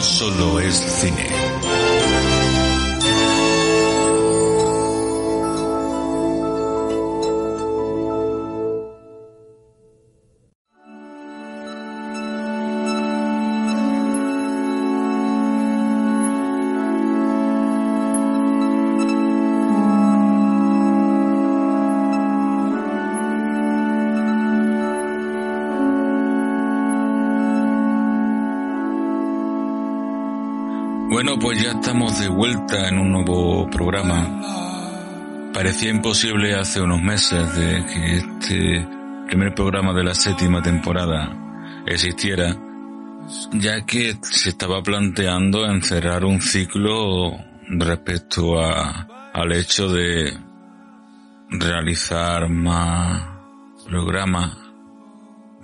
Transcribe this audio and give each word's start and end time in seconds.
Solo 0.00 0.60
es 0.60 0.76
cine. 0.76 1.87
Estamos 31.80 32.18
de 32.18 32.28
vuelta 32.28 32.88
en 32.88 32.98
un 32.98 33.12
nuevo 33.12 33.70
programa. 33.70 35.50
Parecía 35.54 35.90
imposible 35.90 36.54
hace 36.54 36.80
unos 36.80 37.00
meses 37.00 37.54
de 37.56 37.86
que 37.86 38.16
este 38.16 38.88
primer 39.28 39.54
programa 39.54 39.92
de 39.92 40.02
la 40.02 40.14
séptima 40.14 40.60
temporada 40.60 41.36
existiera, 41.86 42.56
ya 43.52 43.86
que 43.86 44.18
se 44.22 44.50
estaba 44.50 44.82
planteando 44.82 45.66
encerrar 45.66 46.24
un 46.24 46.42
ciclo 46.42 47.36
respecto 47.68 48.60
a, 48.60 49.30
al 49.32 49.52
hecho 49.52 49.88
de 49.88 50.36
realizar 51.48 52.48
más 52.48 53.22
programas, 53.86 54.56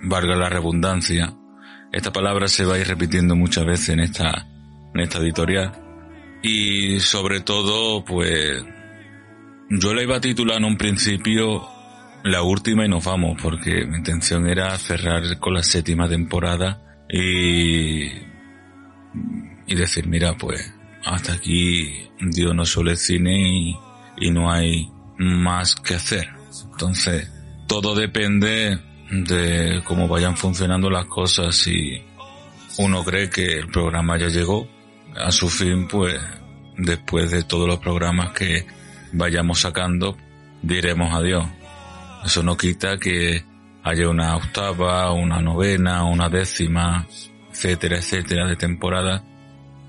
valga 0.01 0.35
la 0.37 0.47
redundancia. 0.47 1.33
Esta 1.91 2.13
palabra 2.13 2.47
se 2.47 2.63
va 2.63 2.75
a 2.75 2.79
ir 2.79 2.87
repitiendo 2.87 3.35
muchas 3.35 3.65
veces 3.65 3.89
en 3.89 3.99
esta 3.99 4.47
en 4.93 5.01
esta 5.01 5.19
editorial. 5.19 5.84
Y 6.47 6.99
sobre 6.99 7.39
todo, 7.39 8.05
pues, 8.05 8.63
yo 9.71 9.95
la 9.95 10.03
iba 10.03 10.17
a 10.17 10.21
titular 10.21 10.57
en 10.57 10.65
un 10.65 10.77
principio 10.77 11.67
la 12.23 12.43
última 12.43 12.85
y 12.85 12.87
nos 12.87 13.03
vamos, 13.03 13.41
porque 13.41 13.87
mi 13.87 13.97
intención 13.97 14.47
era 14.47 14.77
cerrar 14.77 15.39
con 15.39 15.55
la 15.55 15.63
séptima 15.63 16.07
temporada 16.07 16.99
y, 17.09 18.03
y 19.65 19.75
decir, 19.75 20.05
mira, 20.05 20.37
pues, 20.37 20.71
hasta 21.03 21.33
aquí 21.33 22.11
Dios 22.21 22.53
no 22.53 22.63
suele 22.63 22.95
cine 22.95 23.39
y, 23.41 23.75
y 24.17 24.29
no 24.29 24.51
hay 24.51 24.87
más 25.17 25.73
que 25.73 25.95
hacer. 25.95 26.29
Entonces, 26.73 27.27
todo 27.67 27.95
depende 27.95 28.79
de 29.09 29.81
cómo 29.83 30.07
vayan 30.07 30.37
funcionando 30.37 30.91
las 30.91 31.05
cosas. 31.05 31.55
Si 31.55 32.03
uno 32.77 33.03
cree 33.03 33.31
que 33.31 33.45
el 33.45 33.67
programa 33.67 34.19
ya 34.19 34.27
llegó, 34.27 34.74
a 35.15 35.31
su 35.31 35.49
fin, 35.49 35.87
pues 35.87 36.19
después 36.77 37.31
de 37.31 37.43
todos 37.43 37.67
los 37.67 37.79
programas 37.79 38.33
que 38.33 38.65
vayamos 39.11 39.59
sacando, 39.59 40.17
diremos 40.61 41.13
adiós. 41.13 41.45
Eso 42.23 42.43
no 42.43 42.57
quita 42.57 42.97
que 42.97 43.43
haya 43.83 44.09
una 44.09 44.35
octava, 44.35 45.11
una 45.13 45.41
novena, 45.41 46.03
una 46.03 46.27
décima, 46.27 47.07
etcétera, 47.51 47.97
etcétera, 47.97 48.47
de 48.47 48.55
temporada 48.55 49.23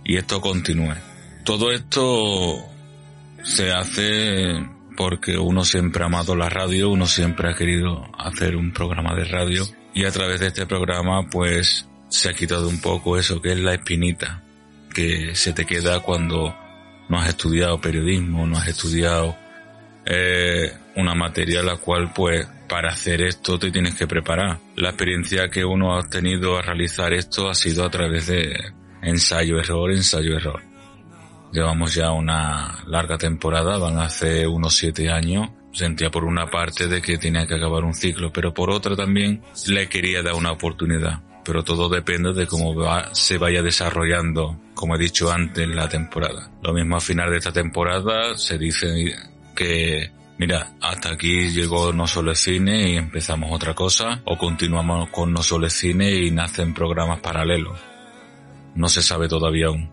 y 0.05 0.17
esto 0.17 0.41
continúe. 0.41 0.95
Todo 1.45 1.73
esto 1.73 2.59
se 3.43 3.73
hace 3.73 4.67
porque 4.97 5.37
uno 5.39 5.65
siempre 5.65 6.03
ha 6.03 6.07
amado 6.07 6.37
la 6.37 6.49
radio, 6.49 6.91
uno 6.91 7.07
siempre 7.07 7.51
ha 7.51 7.55
querido 7.55 8.07
hacer 8.19 8.57
un 8.57 8.73
programa 8.73 9.15
de 9.15 9.25
radio 9.25 9.65
y 9.95 10.05
a 10.05 10.11
través 10.11 10.41
de 10.41 10.49
este 10.49 10.67
programa 10.67 11.29
pues 11.31 11.89
se 12.09 12.29
ha 12.29 12.34
quitado 12.34 12.69
un 12.69 12.81
poco 12.81 13.17
eso 13.17 13.41
que 13.41 13.53
es 13.53 13.59
la 13.59 13.75
espinita 13.75 14.46
que 14.97 15.34
se 15.34 15.53
te 15.53 15.67
queda 15.67 16.01
cuando 16.01 16.57
no 17.11 17.19
has 17.19 17.29
estudiado 17.29 17.79
periodismo, 17.79 18.47
no 18.47 18.57
has 18.57 18.69
estudiado 18.69 19.37
eh, 20.07 20.73
una 20.95 21.15
materia 21.15 21.62
la 21.62 21.77
cual 21.77 22.15
pues 22.15 22.49
para 22.67 22.89
hacer 22.89 23.21
esto 23.21 23.59
te 23.59 23.71
tienes 23.71 23.95
que 23.95 24.06
preparar. 24.06 24.59
La 24.75 24.89
experiencia 24.89 25.51
que 25.51 25.67
uno 25.67 25.93
ha 25.93 26.01
obtenido 26.01 26.56
a 26.56 26.62
realizar 26.62 27.12
esto 27.12 27.51
ha 27.51 27.55
sido 27.55 27.85
a 27.85 27.91
través 27.91 28.29
de 28.29 28.56
ensayo-error, 29.03 29.93
ensayo-error. 29.93 30.62
Llevamos 31.53 31.95
ya 31.95 32.11
una 32.12 32.83
larga 32.87 33.19
temporada, 33.19 33.77
van 33.77 33.99
a 33.99 34.05
hacer 34.05 34.49
unos 34.49 34.75
siete 34.75 35.11
años. 35.11 35.51
Sentía 35.75 36.11
por 36.11 36.25
una 36.25 36.47
parte 36.47 36.89
de 36.89 37.03
que 37.03 37.19
tenía 37.19 37.47
que 37.47 37.56
acabar 37.56 37.85
un 37.85 37.93
ciclo, 37.93 38.33
pero 38.33 38.55
por 38.55 38.71
otra 38.71 38.97
también 38.97 39.43
le 39.67 39.91
quería 39.91 40.23
dar 40.23 40.35
una 40.35 40.53
oportunidad 40.53 41.25
pero 41.47 41.62
todo 41.62 41.89
depende 41.89 42.33
de 42.33 42.47
cómo 42.49 42.75
se 43.12 43.39
vaya 43.39 43.62
desarrollando, 43.62 44.59
como 44.75 44.97
he 44.97 44.99
dicho 44.99 45.31
antes, 45.31 45.69
la 45.69 45.89
temporada. 45.89 46.51
Lo 46.61 46.73
mismo 46.73 46.97
a 46.97 47.01
final 47.01 47.31
de 47.31 47.39
esta 47.39 47.53
temporada 47.53 48.37
se 48.37 48.59
dice 48.59 49.15
que, 49.55 50.11
mira, 50.39 50.73
hasta 50.81 51.12
aquí 51.12 51.51
llegó 51.51 51.93
No 51.93 52.09
Solo 52.09 52.35
Cine 52.35 52.91
y 52.91 52.97
empezamos 52.97 53.53
otra 53.53 53.75
cosa, 53.75 54.23
o 54.25 54.37
continuamos 54.37 55.09
con 55.11 55.33
No 55.33 55.41
Solo 55.41 55.71
Cine 55.71 56.11
y 56.11 56.33
nacen 56.33 56.75
programas 56.75 57.21
paralelos. 57.21 57.79
No 58.75 58.89
se 58.89 59.01
sabe 59.01 59.29
todavía 59.29 59.69
aún. 59.69 59.89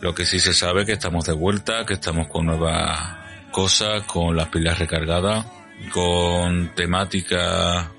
Lo 0.00 0.12
que 0.12 0.26
sí 0.26 0.40
se 0.40 0.54
sabe 0.54 0.80
es 0.80 0.86
que 0.86 0.92
estamos 0.94 1.24
de 1.24 1.34
vuelta, 1.34 1.86
que 1.86 1.94
estamos 1.94 2.26
con 2.26 2.46
nuevas 2.46 3.16
cosas, 3.52 4.02
con 4.02 4.36
las 4.36 4.48
pilas 4.48 4.78
recargadas, 4.78 5.46
con 5.92 6.74
temática 6.74 7.92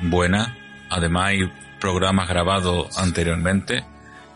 buena. 0.00 0.56
Además 0.88 1.26
hay 1.26 1.50
programas 1.86 2.28
grabados 2.28 2.98
anteriormente 2.98 3.84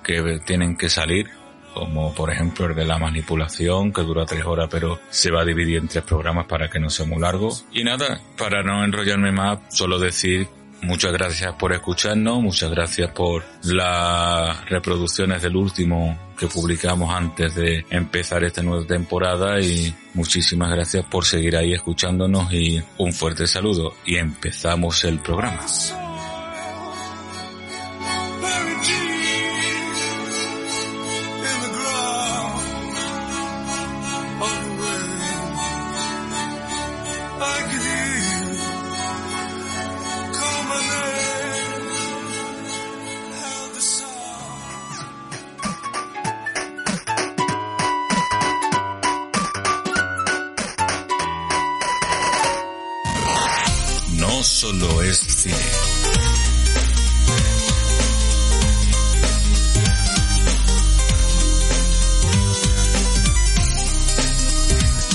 que 0.05 0.39
tienen 0.47 0.77
que 0.77 0.89
salir, 0.89 1.29
como 1.75 2.15
por 2.15 2.31
ejemplo 2.31 2.67
el 2.67 2.77
de 2.77 2.85
la 2.85 2.97
manipulación, 2.97 3.93
que 3.93 4.03
dura 4.03 4.25
tres 4.25 4.45
horas, 4.45 4.69
pero 4.71 5.01
se 5.11 5.33
va 5.33 5.41
a 5.41 5.45
dividir 5.45 5.79
en 5.79 5.89
tres 5.89 6.05
programas 6.05 6.47
para 6.47 6.71
que 6.71 6.79
no 6.79 6.89
sea 6.91 7.07
muy 7.07 7.21
largo. 7.21 7.53
Y 7.73 7.83
nada, 7.83 8.21
para 8.39 8.63
no 8.63 8.85
enrollarme 8.85 9.33
más, 9.33 9.59
solo 9.71 9.99
decir 9.99 10.47
muchas 10.83 11.13
gracias 11.13 11.53
por 11.55 11.73
escucharnos, 11.73 12.41
muchas 12.41 12.71
gracias 12.71 13.11
por 13.11 13.43
las 13.65 14.65
reproducciones 14.71 15.43
del 15.43 15.57
último 15.57 16.31
que 16.39 16.47
publicamos 16.47 17.13
antes 17.13 17.57
de 17.57 17.85
empezar 17.91 18.45
esta 18.45 18.63
nueva 18.63 18.87
temporada 18.87 19.61
y 19.61 19.93
muchísimas 20.15 20.71
gracias 20.71 21.05
por 21.05 21.25
seguir 21.25 21.57
ahí 21.57 21.73
escuchándonos 21.73 22.53
y 22.53 22.81
un 22.99 23.13
fuerte 23.13 23.49
saludo 23.49 23.95
y 24.07 24.19
empezamos 24.19 25.03
el 25.03 25.19
programa. 25.19 25.67
Solo 54.61 55.01
es 55.01 55.17
cine. 55.17 55.57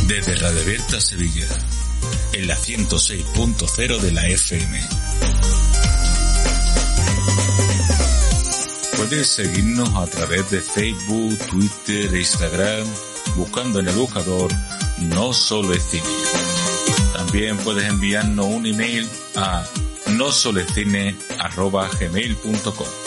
Desde 0.07 0.35
Radio 0.38 0.61
Abierta 0.61 0.99
Sevilla, 0.99 1.46
en 2.34 2.47
la 2.47 2.58
106.0 2.58 3.99
de 3.99 4.11
la 4.14 4.28
FM. 4.28 4.81
Puedes 8.97 9.28
seguirnos 9.28 9.93
a 9.93 10.08
través 10.08 10.49
de 10.49 10.59
Facebook, 10.59 11.37
Twitter 11.52 12.16
e 12.16 12.17
Instagram, 12.17 12.87
buscando 13.35 13.79
en 13.79 13.90
el 13.90 13.96
buscador 13.96 14.52
No 15.02 15.34
Solo 15.34 15.75
es 15.75 15.84
Cine. 15.84 16.45
También 17.25 17.57
puedes 17.57 17.83
enviarnos 17.85 18.45
un 18.45 18.67
email 18.67 19.09
a 19.35 19.66
nosolecine.gmail.com 20.11 23.04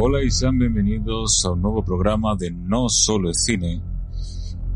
Hola 0.00 0.22
y 0.22 0.30
sean 0.30 0.56
bienvenidos 0.60 1.44
a 1.44 1.50
un 1.50 1.62
nuevo 1.62 1.84
programa 1.84 2.36
de 2.36 2.52
No 2.52 2.88
Solo 2.88 3.30
es 3.30 3.42
Cine. 3.42 3.82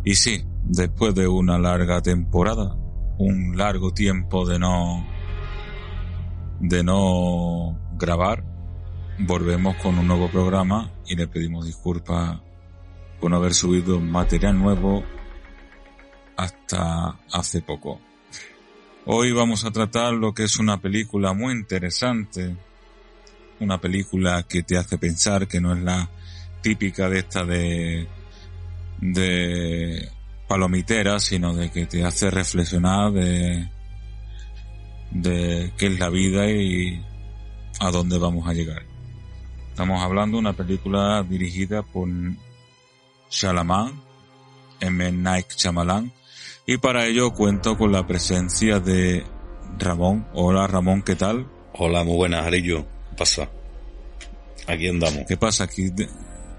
Y 0.05 0.17
sí, 0.17 0.43
después 0.65 1.15
de 1.15 1.29
una 1.29 1.61
larga 1.61 2.03
temporada, 2.03 2.77
un 3.19 3.57
largo 3.57 3.95
tiempo 3.95 4.45
de 4.45 4.59
no 4.59 5.07
de 6.59 6.83
no 6.83 7.79
grabar, 7.97 8.43
volvemos 9.21 9.77
con 9.77 9.97
un 9.97 10.09
nuevo 10.09 10.29
programa 10.29 10.91
y 11.07 11.15
le 11.15 11.29
pedimos 11.29 11.67
disculpas 11.67 12.41
por 13.21 13.31
no 13.31 13.37
haber 13.37 13.55
subido 13.55 14.01
material 14.01 14.59
nuevo 14.59 15.05
hasta 16.37 17.21
hace 17.33 17.63
poco. 17.63 18.01
Hoy 19.07 19.31
vamos 19.31 19.65
a 19.65 19.71
tratar 19.71 20.15
lo 20.15 20.35
que 20.35 20.43
es 20.43 20.59
una 20.59 20.81
película 20.81 21.33
muy 21.33 21.53
interesante 21.53 22.57
una 23.63 23.81
película 23.81 24.43
que 24.43 24.63
te 24.63 24.77
hace 24.77 24.99
pensar, 24.99 25.47
que 25.47 25.61
no 25.61 25.73
es 25.73 25.83
la 25.83 26.11
típica 26.61 27.09
de 27.09 27.19
esta 27.21 27.45
de, 27.45 28.07
de 29.01 30.09
palomitera, 30.49 31.19
sino 31.21 31.55
de 31.55 31.71
que 31.71 31.87
te 31.87 32.05
hace 32.05 32.31
reflexionar 32.31 33.13
de, 33.13 33.69
de 35.13 35.73
qué 35.77 35.87
es 35.87 35.99
la 35.99 36.09
vida 36.09 36.51
y 36.51 37.03
a 37.81 37.91
dónde 37.91 38.19
vamos 38.19 38.47
a 38.49 38.53
llegar. 38.53 38.83
Estamos 39.69 40.03
hablando 40.03 40.37
de 40.37 40.41
una 40.41 40.53
película 40.53 41.23
dirigida 41.23 41.83
por 41.83 42.09
Shalaman, 43.31 44.03
M. 44.81 45.13
Night 45.13 45.47
Shyamalan, 45.57 46.13
y 46.67 46.77
para 46.79 47.07
ello 47.07 47.33
cuento 47.33 47.79
con 47.79 47.93
la 47.93 48.07
presencia 48.07 48.81
de 48.81 49.25
Ramón. 49.79 50.27
Hola 50.35 50.67
Ramón, 50.67 51.03
¿qué 51.03 51.17
tal? 51.17 51.49
Hola, 51.73 52.05
muy 52.05 52.17
buenas, 52.17 52.45
Arillo 52.45 52.92
pasa? 53.13 53.49
Aquí 54.67 54.89
andamos. 54.89 55.25
¿Qué 55.27 55.37
pasa? 55.37 55.65
Aquí, 55.65 55.91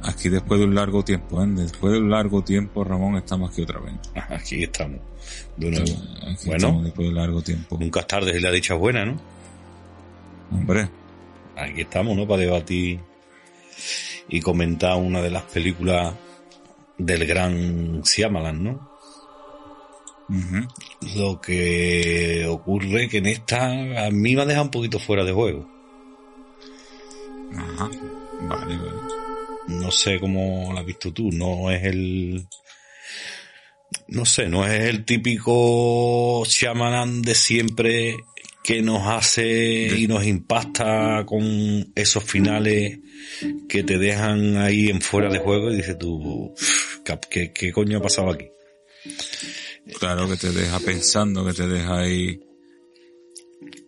aquí 0.02 0.30
después 0.30 0.60
de 0.60 0.66
un 0.66 0.76
largo 0.76 1.04
tiempo, 1.04 1.42
¿eh? 1.44 1.48
Después 1.48 1.94
de 1.94 2.00
un 2.00 2.10
largo 2.10 2.44
tiempo, 2.44 2.84
Ramón, 2.84 3.16
estamos 3.16 3.52
aquí 3.52 3.62
otra 3.62 3.80
vez. 3.80 3.94
Aquí 4.30 4.64
estamos. 4.64 5.00
De 5.58 5.72
nuevo. 5.72 5.86
bueno, 6.46 6.82
después 6.84 7.06
de 7.06 7.10
un 7.10 7.16
largo 7.16 7.42
tiempo. 7.42 7.78
Nunca 7.80 8.02
es 8.02 8.08
tarde 8.08 8.34
si 8.34 8.40
la 8.40 8.52
dicha 8.52 8.74
es 8.74 8.80
buena, 8.80 9.06
¿no? 9.06 9.20
Hombre. 10.52 10.90
Aquí 11.56 11.82
estamos, 11.82 12.16
¿no? 12.18 12.28
Para 12.28 12.42
debatir 12.42 13.00
y 14.28 14.42
comentar 14.42 14.98
una 14.98 15.22
de 15.22 15.32
las 15.32 15.44
películas 15.44 16.14
del 16.98 17.26
gran 17.26 18.02
Siamalan, 18.04 18.64
¿no? 18.64 18.94
Lo 21.16 21.40
que 21.40 22.46
ocurre 22.48 23.08
que 23.08 23.18
en 23.18 23.28
esta 23.28 23.68
a 23.68 24.10
mí 24.10 24.36
me 24.36 24.42
ha 24.42 24.46
dejado 24.46 24.66
un 24.66 24.72
poquito 24.72 25.00
fuera 25.00 25.24
de 25.24 25.32
juego. 25.32 25.68
Ajá. 27.56 27.90
Vale, 28.42 28.78
vale. 28.78 29.24
No 29.68 29.92
sé 29.92 30.20
cómo 30.20 30.72
la 30.74 30.82
has 30.82 30.86
visto 30.86 31.14
tú. 31.14 31.32
No 31.32 31.72
es 31.72 31.84
el. 31.84 32.48
No 34.08 34.26
sé, 34.26 34.48
no 34.48 34.66
es 34.66 34.90
el 34.90 35.06
típico 35.06 36.44
Shyamalan 36.46 37.22
de 37.22 37.36
siempre 37.36 38.16
que 38.64 38.82
nos 38.82 39.08
hace 39.08 39.94
y 39.98 40.08
nos 40.08 40.26
impacta 40.26 41.26
con 41.26 41.92
esos 41.96 42.24
finales 42.24 43.00
que 43.68 43.84
te 43.84 43.98
dejan 43.98 44.58
ahí 44.58 44.90
en 44.90 45.02
fuera 45.02 45.30
de 45.30 45.40
juego 45.40 45.70
y 45.70 45.76
dices 45.76 45.98
tú, 45.98 46.54
¿qué, 47.30 47.52
qué 47.52 47.72
coño 47.74 47.98
ha 47.98 48.02
pasado 48.02 48.32
aquí? 48.32 48.48
Claro, 50.00 50.30
que 50.30 50.38
te 50.38 50.52
deja 50.52 50.80
pensando, 50.80 51.46
que 51.46 51.54
te 51.54 51.68
deja 51.68 52.00
ahí 52.00 52.40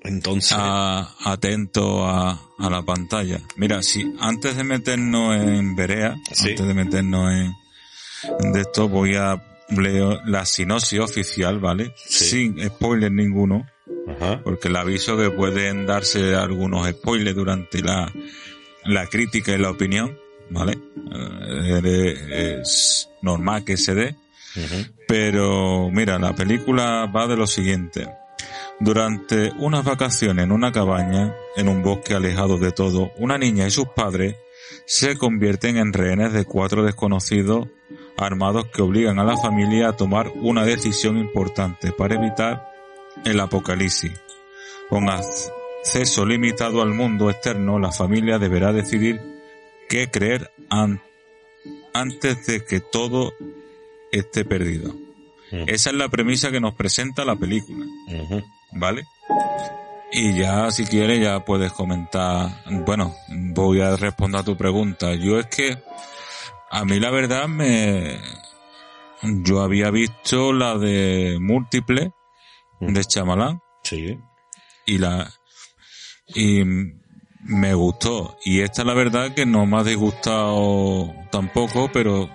entonces. 0.08 0.58
atento 0.58 2.06
a, 2.06 2.40
a, 2.58 2.70
la 2.70 2.82
pantalla. 2.84 3.40
Mira, 3.58 3.82
si 3.84 4.14
antes 4.20 4.56
de 4.56 4.64
meternos 4.64 5.36
en 5.36 5.76
Berea, 5.76 6.16
antes 6.30 6.68
de 6.68 6.74
meternos 6.74 7.32
en, 7.32 8.52
de 8.54 8.62
esto, 8.62 8.88
voy 8.90 9.16
a 9.16 9.42
leer 9.70 10.20
la 10.26 10.46
sinopsis 10.46 11.00
oficial, 11.00 11.60
¿vale? 11.60 11.94
Sin 11.96 12.64
spoiler 12.68 13.12
ninguno. 13.12 13.66
Porque 14.44 14.68
el 14.68 14.76
aviso 14.76 15.18
que 15.18 15.32
pueden 15.32 15.86
darse 15.86 16.36
algunos 16.36 16.88
spoilers 16.88 17.36
durante 17.36 17.82
la, 17.82 18.12
la 18.86 19.08
crítica 19.08 19.54
y 19.54 19.58
la 19.58 19.72
opinión, 19.72 20.18
¿vale? 20.50 20.78
Eh, 21.12 22.60
es 22.62 23.10
normal 23.22 23.64
que 23.64 23.78
se 23.78 23.96
dé. 23.96 24.16
Pero 25.08 25.90
mira, 25.92 26.18
la 26.18 26.34
película 26.34 27.06
va 27.08 27.28
de 27.28 27.36
lo 27.36 27.48
siguiente. 27.48 28.08
Durante 28.80 29.52
unas 29.58 29.86
vacaciones 29.86 30.44
en 30.44 30.52
una 30.52 30.72
cabaña, 30.72 31.34
en 31.56 31.70
un 31.70 31.82
bosque 31.82 32.14
alejado 32.14 32.58
de 32.58 32.72
todo, 32.72 33.12
una 33.18 33.38
niña 33.38 33.66
y 33.68 33.72
sus 33.72 33.88
padres 33.88 34.36
se 34.86 35.18
convierten 35.18 35.78
en 35.78 35.94
rehenes 35.94 36.34
de 36.34 36.46
cuatro 36.46 36.84
desconocidos 36.84 37.68
armados 38.18 38.68
que 38.74 38.82
obligan 38.82 39.20
a 39.20 39.24
la 39.24 39.38
familia 39.38 39.90
a 39.90 39.96
tomar 39.96 40.32
una 40.36 40.66
decisión 40.66 41.18
importante 41.18 41.92
para 41.92 42.16
evitar 42.16 42.72
el 43.24 43.40
apocalipsis. 43.40 44.12
Con 44.90 45.10
acceso 45.10 46.26
limitado 46.26 46.82
al 46.82 46.94
mundo 46.94 47.30
externo, 47.30 47.80
la 47.80 47.92
familia 47.92 48.40
deberá 48.40 48.74
decidir 48.74 49.22
qué 49.88 50.10
creer 50.10 50.52
antes 51.94 52.46
de 52.46 52.66
que 52.66 52.80
todo 52.80 53.34
esté 54.12 54.46
perdido. 54.46 54.94
Esa 55.52 55.90
es 55.92 55.96
la 55.96 56.10
premisa 56.10 56.52
que 56.52 56.60
nos 56.60 56.74
presenta 56.74 57.24
la 57.24 57.36
película. 57.36 57.86
¿Vale? 58.72 59.06
Y 60.12 60.34
ya, 60.38 60.72
si 60.72 60.86
quieres, 60.86 61.20
ya 61.20 61.44
puedes 61.44 61.74
comentar. 61.74 62.64
Bueno, 62.86 63.14
voy 63.28 63.82
a 63.82 63.98
responder 63.98 64.42
a 64.42 64.44
tu 64.44 64.56
pregunta. 64.56 65.14
Yo 65.14 65.40
es 65.40 65.48
que, 65.48 65.78
a 66.72 66.86
mí 66.86 67.00
la 67.00 67.12
verdad 67.12 67.48
me, 67.48 68.20
yo 69.22 69.62
había 69.62 69.90
visto 69.90 70.54
la 70.54 70.78
de 70.78 71.38
múltiple 71.42 72.14
de 72.80 73.04
Chamalán. 73.04 73.62
Sí. 73.84 74.18
Y 74.86 74.98
la, 75.00 75.30
y 76.28 76.64
me 77.42 77.74
gustó. 77.74 78.38
Y 78.46 78.62
esta 78.62 78.84
la 78.84 78.94
verdad 78.94 79.34
que 79.34 79.46
no 79.46 79.66
me 79.66 79.80
ha 79.80 79.84
disgustado 79.84 81.14
tampoco, 81.32 81.90
pero 81.92 82.30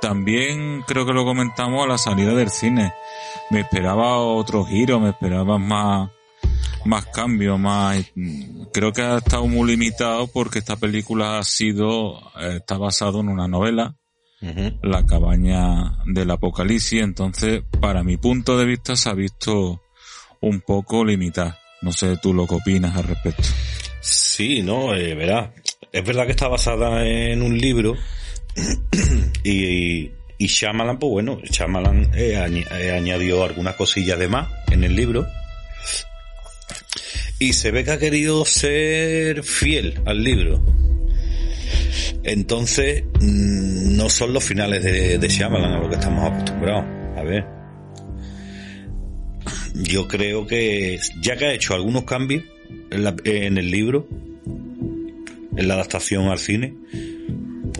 también 0.00 0.82
creo 0.86 1.04
que 1.04 1.12
lo 1.12 1.24
comentamos 1.24 1.84
a 1.84 1.88
la 1.88 1.98
salida 1.98 2.32
del 2.34 2.50
cine 2.50 2.94
me 3.50 3.60
esperaba 3.60 4.18
otro 4.18 4.64
giro, 4.64 5.00
me 5.00 5.10
esperaba 5.10 5.58
más, 5.58 6.10
más 6.84 7.06
cambio, 7.06 7.58
más, 7.58 8.12
creo 8.72 8.92
que 8.92 9.02
ha 9.02 9.18
estado 9.18 9.46
muy 9.46 9.70
limitado 9.70 10.28
porque 10.28 10.60
esta 10.60 10.76
película 10.76 11.38
ha 11.38 11.44
sido, 11.44 12.18
eh, 12.40 12.56
está 12.56 12.78
basado 12.78 13.20
en 13.20 13.28
una 13.28 13.48
novela, 13.48 13.96
La 14.82 15.04
cabaña 15.04 15.98
del 16.06 16.30
apocalipsis, 16.30 17.02
entonces, 17.02 17.62
para 17.78 18.02
mi 18.02 18.16
punto 18.16 18.56
de 18.56 18.64
vista 18.64 18.96
se 18.96 19.10
ha 19.10 19.14
visto 19.14 19.82
un 20.40 20.62
poco 20.62 21.04
limitada. 21.04 21.58
No 21.82 21.92
sé 21.92 22.16
tú 22.16 22.32
lo 22.32 22.46
que 22.46 22.54
opinas 22.54 22.96
al 22.96 23.04
respecto. 23.04 23.42
Sí, 24.00 24.62
no, 24.62 24.94
eh, 24.94 25.14
verá. 25.14 25.52
Es 25.92 26.04
verdad 26.04 26.24
que 26.24 26.32
está 26.32 26.48
basada 26.48 27.06
en 27.06 27.42
un 27.42 27.58
libro 27.58 27.96
y, 29.44 29.64
y 29.64 30.12
Shyamalan, 30.46 30.98
pues 30.98 31.10
bueno, 31.10 31.40
Shyamalan 31.42 32.10
eh, 32.14 32.36
añadió 32.36 33.44
algunas 33.44 33.74
cosillas 33.74 34.18
de 34.18 34.28
más 34.28 34.48
en 34.70 34.84
el 34.84 34.94
libro. 34.96 35.26
Y 37.38 37.52
se 37.54 37.70
ve 37.70 37.84
que 37.84 37.92
ha 37.92 37.98
querido 37.98 38.44
ser 38.44 39.42
fiel 39.42 40.00
al 40.04 40.22
libro. 40.22 40.62
Entonces, 42.22 43.04
mm, 43.20 43.96
no 43.96 44.08
son 44.10 44.32
los 44.32 44.44
finales 44.44 44.82
de, 44.82 45.18
de 45.18 45.28
Shyamalan 45.28 45.72
a 45.72 45.78
lo 45.78 45.88
que 45.88 45.96
estamos 45.96 46.30
acostumbrados. 46.30 46.84
A 47.16 47.22
ver. 47.22 47.46
Yo 49.74 50.06
creo 50.08 50.46
que, 50.46 50.98
ya 51.22 51.36
que 51.36 51.46
ha 51.46 51.52
hecho 51.52 51.74
algunos 51.74 52.04
cambios 52.04 52.44
en 52.90 53.58
el 53.58 53.70
libro, 53.70 54.08
en 55.56 55.68
la 55.68 55.74
adaptación 55.74 56.28
al 56.28 56.38
cine, 56.38 56.74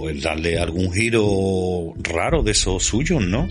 pues 0.00 0.22
darle 0.22 0.58
algún 0.58 0.90
giro 0.92 1.92
raro 1.98 2.42
de 2.42 2.52
esos 2.52 2.82
suyos, 2.82 3.22
¿no? 3.22 3.46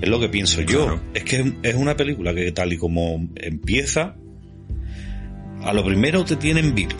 Es 0.00 0.08
lo 0.08 0.18
que 0.18 0.28
pienso 0.28 0.62
yo. 0.62 1.00
Es 1.14 1.22
que 1.22 1.54
es 1.62 1.74
una 1.76 1.96
película 1.96 2.34
que 2.34 2.50
tal 2.50 2.72
y 2.72 2.76
como 2.76 3.28
empieza, 3.36 4.16
a 5.62 5.72
lo 5.72 5.84
primero 5.84 6.24
te 6.24 6.34
tienen 6.34 6.74
vivo. 6.74 6.96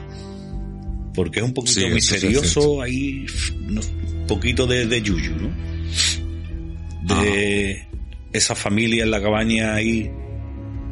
Porque 1.14 1.40
es 1.40 1.44
un 1.44 1.52
poquito 1.52 1.88
misterioso, 1.88 2.80
ahí 2.80 3.26
un 3.58 4.26
poquito 4.28 4.68
de, 4.68 4.86
de 4.86 5.02
yuyu, 5.02 5.32
¿no? 5.34 5.50
De 7.16 7.88
esa 8.32 8.54
familia 8.54 9.02
en 9.02 9.10
la 9.10 9.20
cabaña 9.20 9.74
ahí, 9.74 10.12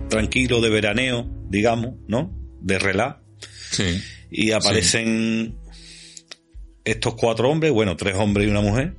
tranquilo, 0.09 0.61
de 0.61 0.71
veraneo, 0.71 1.31
digamos, 1.49 1.95
¿no? 2.09 2.37
De 2.61 2.81
relá. 2.81 3.23
Sí. 3.71 4.03
Y 4.33 4.51
aparecen 4.51 5.58
estos 6.91 7.15
cuatro 7.15 7.51
hombres, 7.51 7.73
bueno, 7.73 7.97
tres 7.97 8.15
hombres 8.17 8.47
y 8.47 8.51
una 8.51 8.61
mujer. 8.61 8.97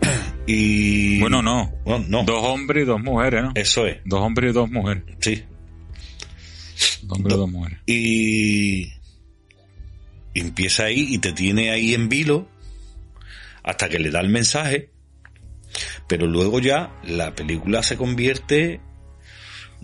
Y. 0.46 1.20
Bueno, 1.20 1.42
no. 1.42 1.72
no. 1.84 2.24
Dos 2.24 2.42
hombres 2.42 2.82
y 2.82 2.86
dos 2.86 3.00
mujeres, 3.00 3.42
¿no? 3.42 3.52
Eso 3.54 3.86
es. 3.86 3.98
Dos 4.04 4.20
hombres 4.20 4.50
y 4.50 4.54
dos 4.54 4.70
mujeres. 4.70 5.04
Sí. 5.20 5.44
Dos 7.02 7.18
hombres 7.18 7.34
y 7.34 7.38
dos 7.38 7.50
mujeres. 7.50 7.78
Y. 7.86 8.92
empieza 10.34 10.84
ahí 10.84 11.06
y 11.10 11.18
te 11.18 11.32
tiene 11.32 11.70
ahí 11.70 11.94
en 11.94 12.08
vilo 12.08 12.48
hasta 13.62 13.88
que 13.88 13.98
le 13.98 14.10
da 14.10 14.20
el 14.20 14.28
mensaje, 14.28 14.90
pero 16.08 16.26
luego 16.26 16.60
ya 16.60 16.98
la 17.04 17.34
película 17.34 17.82
se 17.82 17.96
convierte, 17.96 18.80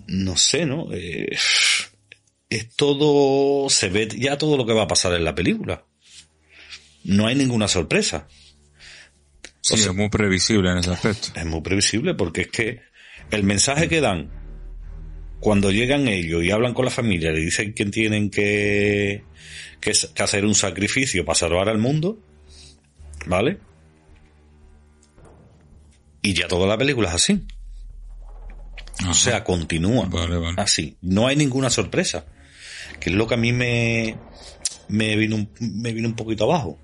no 0.06 0.36
sé, 0.36 0.66
¿no? 0.66 0.92
Eh, 0.92 1.36
es 2.48 2.76
todo, 2.76 3.68
se 3.68 3.88
ve 3.88 4.08
ya 4.16 4.38
todo 4.38 4.56
lo 4.56 4.66
que 4.66 4.72
va 4.72 4.84
a 4.84 4.88
pasar 4.88 5.12
en 5.14 5.24
la 5.24 5.34
película. 5.34 5.84
No 7.06 7.26
hay 7.26 7.36
ninguna 7.36 7.68
sorpresa. 7.68 8.26
Sí, 9.60 9.74
es 9.74 9.94
muy 9.94 10.08
previsible 10.08 10.70
en 10.70 10.78
ese 10.78 10.90
aspecto. 10.90 11.28
Es 11.34 11.46
muy 11.46 11.60
previsible 11.60 12.14
porque 12.14 12.42
es 12.42 12.48
que 12.48 12.82
el 13.30 13.44
mensaje 13.44 13.88
que 13.88 14.00
dan 14.00 14.30
cuando 15.40 15.70
llegan 15.70 16.08
ellos 16.08 16.42
y 16.42 16.50
hablan 16.50 16.74
con 16.74 16.84
la 16.84 16.90
familia, 16.90 17.30
le 17.30 17.40
dicen 17.40 17.74
que 17.74 17.86
tienen 17.86 18.30
que, 18.30 19.22
que, 19.80 19.92
hacer 20.18 20.44
un 20.44 20.54
sacrificio 20.54 21.24
para 21.24 21.38
salvar 21.38 21.68
al 21.68 21.78
mundo, 21.78 22.18
¿vale? 23.26 23.58
Y 26.22 26.34
ya 26.34 26.48
toda 26.48 26.66
la 26.66 26.76
película 26.76 27.08
es 27.10 27.14
así. 27.14 27.46
O 29.08 29.14
sea, 29.14 29.44
continúa 29.44 30.08
así. 30.56 30.96
No 31.02 31.28
hay 31.28 31.36
ninguna 31.36 31.70
sorpresa. 31.70 32.26
Que 32.98 33.10
es 33.10 33.16
lo 33.16 33.28
que 33.28 33.34
a 33.34 33.36
mí 33.36 33.52
me, 33.52 34.16
me 34.88 35.16
vino, 35.16 35.46
me 35.60 35.92
vino 35.92 36.08
un 36.08 36.16
poquito 36.16 36.44
abajo. 36.44 36.80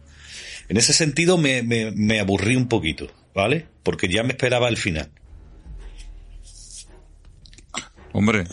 En 0.69 0.77
ese 0.77 0.93
sentido 0.93 1.39
me, 1.39 1.63
me, 1.63 1.91
me 1.93 2.21
aburrí 2.21 2.57
un 2.57 2.69
poquito, 2.69 3.09
¿vale? 3.35 3.67
Porque 3.83 4.09
ya 4.09 4.23
me 4.23 4.31
esperaba 4.31 4.69
el 4.69 4.77
final. 4.77 5.11
Hombre, 8.15 8.45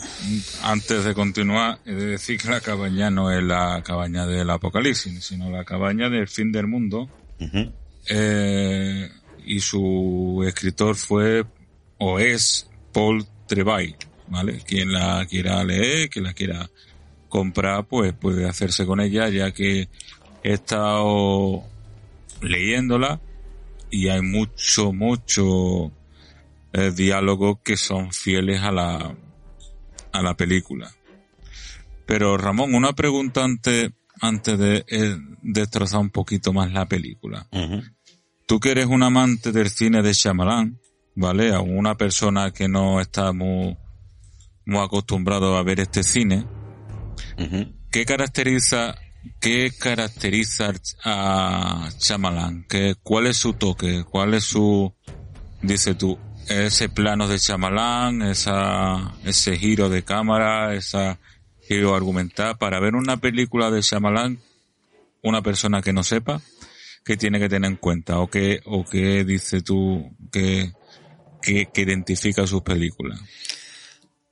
antes 0.62 1.04
de 1.04 1.14
continuar, 1.14 1.80
he 1.84 1.92
de 1.92 2.06
decir 2.06 2.40
que 2.40 2.48
la 2.48 2.60
cabaña 2.60 3.10
no 3.10 3.30
es 3.30 3.42
la 3.42 3.82
cabaña 3.84 4.26
del 4.26 4.48
apocalipsis, 4.48 5.22
sino 5.22 5.50
la 5.50 5.64
cabaña 5.64 6.08
del 6.08 6.28
fin 6.28 6.50
del 6.50 6.66
mundo. 6.66 7.10
eh, 8.08 9.08
y 9.44 9.60
su 9.60 10.42
escritor 10.46 10.96
fue 10.96 11.44
o 11.98 12.18
es 12.18 12.70
Paul 12.92 13.26
Trevay, 13.46 13.96
¿vale? 14.28 14.60
Quien 14.66 14.92
la 14.92 15.26
quiera 15.28 15.62
leer, 15.62 16.08
quien 16.08 16.24
la 16.24 16.32
quiera 16.32 16.70
comprar, 17.28 17.84
pues 17.84 18.14
puede 18.14 18.48
hacerse 18.48 18.86
con 18.86 19.00
ella, 19.00 19.28
ya 19.28 19.52
que 19.52 19.88
he 20.42 20.52
estado 20.52 21.64
leyéndola 22.42 23.20
y 23.90 24.08
hay 24.08 24.22
mucho, 24.22 24.92
mucho 24.92 25.92
eh, 26.72 26.90
diálogos 26.94 27.58
que 27.64 27.76
son 27.76 28.12
fieles 28.12 28.60
a 28.60 28.70
la 28.70 29.16
a 30.12 30.22
la 30.22 30.36
película. 30.36 30.90
Pero 32.06 32.36
Ramón, 32.36 32.74
una 32.74 32.92
pregunta 32.92 33.44
antes, 33.44 33.92
antes 34.20 34.58
de 34.58 34.84
eh, 34.88 35.16
destrozar 35.42 36.00
un 36.00 36.10
poquito 36.10 36.52
más 36.52 36.72
la 36.72 36.86
película. 36.86 37.48
Tú 38.46 38.58
que 38.58 38.72
eres 38.72 38.86
un 38.86 39.02
amante 39.02 39.52
del 39.52 39.70
cine 39.70 40.02
de 40.02 40.12
Shyamalan, 40.12 40.80
¿vale? 41.14 41.54
A 41.54 41.60
una 41.60 41.96
persona 41.96 42.52
que 42.52 42.68
no 42.68 43.00
está 43.00 43.32
muy, 43.32 43.76
muy 44.66 44.80
acostumbrado 44.80 45.56
a 45.56 45.62
ver 45.62 45.80
este 45.80 46.02
cine, 46.02 46.44
¿qué 47.90 48.04
caracteriza, 48.04 48.96
qué 49.40 49.70
caracteriza 49.78 50.72
a 51.04 51.90
Shyamalan? 51.98 52.66
¿Qué, 52.68 52.94
¿Cuál 53.02 53.26
es 53.26 53.36
su 53.36 53.54
toque? 53.54 54.04
¿Cuál 54.08 54.34
es 54.34 54.44
su, 54.44 54.94
dice 55.62 55.94
tú, 55.94 56.18
ese 56.48 56.88
plano 56.88 57.28
de 57.28 57.36
esa, 57.36 59.14
ese 59.24 59.56
giro 59.56 59.88
de 59.88 60.02
cámara, 60.02 60.74
esa 60.74 61.18
giro 61.66 61.94
argumental, 61.94 62.58
para 62.58 62.80
ver 62.80 62.94
una 62.96 63.18
película 63.18 63.70
de 63.70 63.82
Shyamalan, 63.82 64.40
una 65.22 65.42
persona 65.42 65.82
que 65.82 65.92
no 65.92 66.02
sepa, 66.02 66.40
¿qué 67.04 67.16
tiene 67.16 67.38
que 67.38 67.48
tener 67.48 67.70
en 67.70 67.76
cuenta? 67.76 68.18
¿O 68.18 68.28
qué, 68.28 68.60
o 68.64 68.84
qué 68.84 69.24
dice 69.24 69.62
tú 69.62 70.10
que, 70.32 70.72
que, 71.40 71.68
identifica 71.76 72.46
sus 72.46 72.62
películas? 72.62 73.20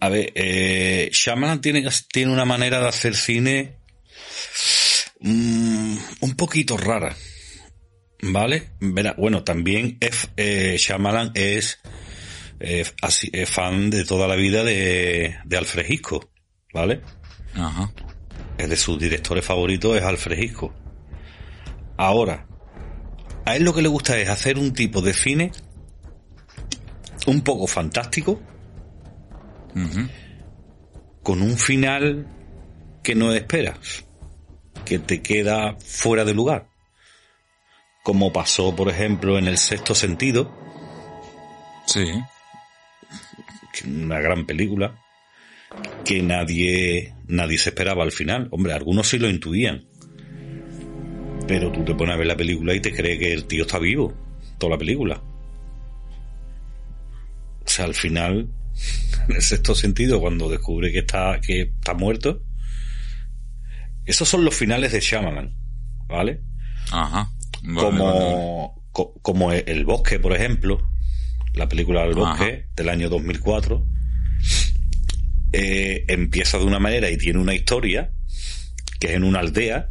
A 0.00 0.08
ver, 0.08 0.32
eh, 0.34 1.10
Shyamalan 1.12 1.60
tiene, 1.60 1.88
tiene 2.12 2.32
una 2.32 2.44
manera 2.44 2.80
de 2.80 2.88
hacer 2.88 3.14
cine 3.14 3.78
mm, 5.20 5.96
un 6.20 6.34
poquito 6.36 6.76
rara. 6.76 7.14
¿Vale? 8.20 8.72
bueno, 9.16 9.44
también 9.44 9.96
es, 10.00 10.28
eh, 10.36 10.74
Shyamalan 10.76 11.30
es 11.34 11.78
es, 12.60 12.94
fan 13.48 13.90
de 13.90 14.04
toda 14.04 14.26
la 14.26 14.34
vida 14.34 14.64
de, 14.64 15.36
de 15.44 15.56
Alfred 15.56 15.86
Hitchcock, 15.88 16.28
¿vale? 16.72 17.00
Ajá. 17.54 17.92
Es 18.56 18.68
de 18.68 18.76
sus 18.76 18.98
directores 18.98 19.44
favoritos 19.44 19.96
es 19.96 20.02
Alfred 20.02 20.38
Hitchcock. 20.38 20.72
Ahora, 21.96 22.46
a 23.44 23.56
él 23.56 23.64
lo 23.64 23.74
que 23.74 23.82
le 23.82 23.88
gusta 23.88 24.18
es 24.18 24.28
hacer 24.28 24.58
un 24.58 24.72
tipo 24.72 25.00
de 25.00 25.14
cine 25.14 25.52
un 27.26 27.42
poco 27.42 27.66
fantástico, 27.66 28.40
con 31.22 31.42
un 31.42 31.56
final 31.56 32.26
que 33.02 33.14
no 33.14 33.32
esperas, 33.32 34.04
que 34.88 34.98
te 34.98 35.22
queda 35.22 35.76
fuera 35.78 36.24
de 36.24 36.34
lugar, 36.34 36.68
como 38.02 38.32
pasó, 38.32 38.74
por 38.74 38.88
ejemplo, 38.88 39.38
en 39.38 39.46
el 39.46 39.58
sexto 39.58 39.94
sentido. 39.94 40.52
Sí 41.86 42.04
una 43.86 44.20
gran 44.20 44.46
película 44.46 44.98
que 46.04 46.22
nadie, 46.22 47.14
nadie 47.26 47.58
se 47.58 47.70
esperaba 47.70 48.02
al 48.02 48.12
final. 48.12 48.48
Hombre, 48.50 48.72
algunos 48.72 49.08
sí 49.08 49.18
lo 49.18 49.28
intuían. 49.28 49.86
Pero 51.46 51.70
tú 51.72 51.84
te 51.84 51.94
pones 51.94 52.14
a 52.14 52.18
ver 52.18 52.26
la 52.26 52.36
película 52.36 52.74
y 52.74 52.80
te 52.80 52.92
crees 52.92 53.18
que 53.18 53.32
el 53.32 53.44
tío 53.44 53.62
está 53.62 53.78
vivo. 53.78 54.14
Toda 54.58 54.72
la 54.72 54.78
película. 54.78 55.22
O 57.64 57.68
sea, 57.68 57.84
al 57.84 57.94
final, 57.94 58.48
en 59.28 59.36
el 59.36 59.42
sexto 59.42 59.74
sentido, 59.74 60.20
cuando 60.20 60.48
descubre 60.48 60.90
que 60.90 61.00
está, 61.00 61.40
que 61.40 61.62
está 61.62 61.94
muerto. 61.94 62.42
Esos 64.08 64.28
son 64.28 64.44
los 64.44 64.54
finales 64.54 64.92
de 64.92 65.00
Shyamalan. 65.00 65.54
¿Vale? 66.08 66.40
Ajá. 66.90 67.30
como, 67.74 68.82
como 69.22 69.52
el 69.52 69.84
bosque, 69.84 70.18
por 70.18 70.34
ejemplo 70.34 70.88
la 71.54 71.68
película 71.68 72.02
del 72.02 72.14
bosque 72.14 72.66
del 72.74 72.88
año 72.88 73.08
2004, 73.08 73.84
eh, 75.52 76.04
empieza 76.08 76.58
de 76.58 76.64
una 76.64 76.78
manera 76.78 77.10
y 77.10 77.16
tiene 77.16 77.40
una 77.40 77.54
historia 77.54 78.12
que 79.00 79.08
es 79.08 79.14
en 79.14 79.24
una 79.24 79.40
aldea 79.40 79.90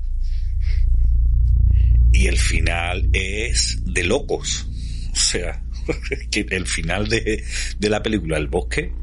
y 2.13 2.27
el 2.27 2.37
final 2.37 3.09
es 3.13 3.79
de 3.85 4.03
locos. 4.03 4.67
O 5.11 5.15
sea, 5.15 5.61
que 6.31 6.45
el 6.49 6.65
final 6.65 7.07
de, 7.07 7.43
de 7.77 7.89
la 7.89 8.01
película 8.01 8.37
El 8.37 8.47
bosque 8.47 8.93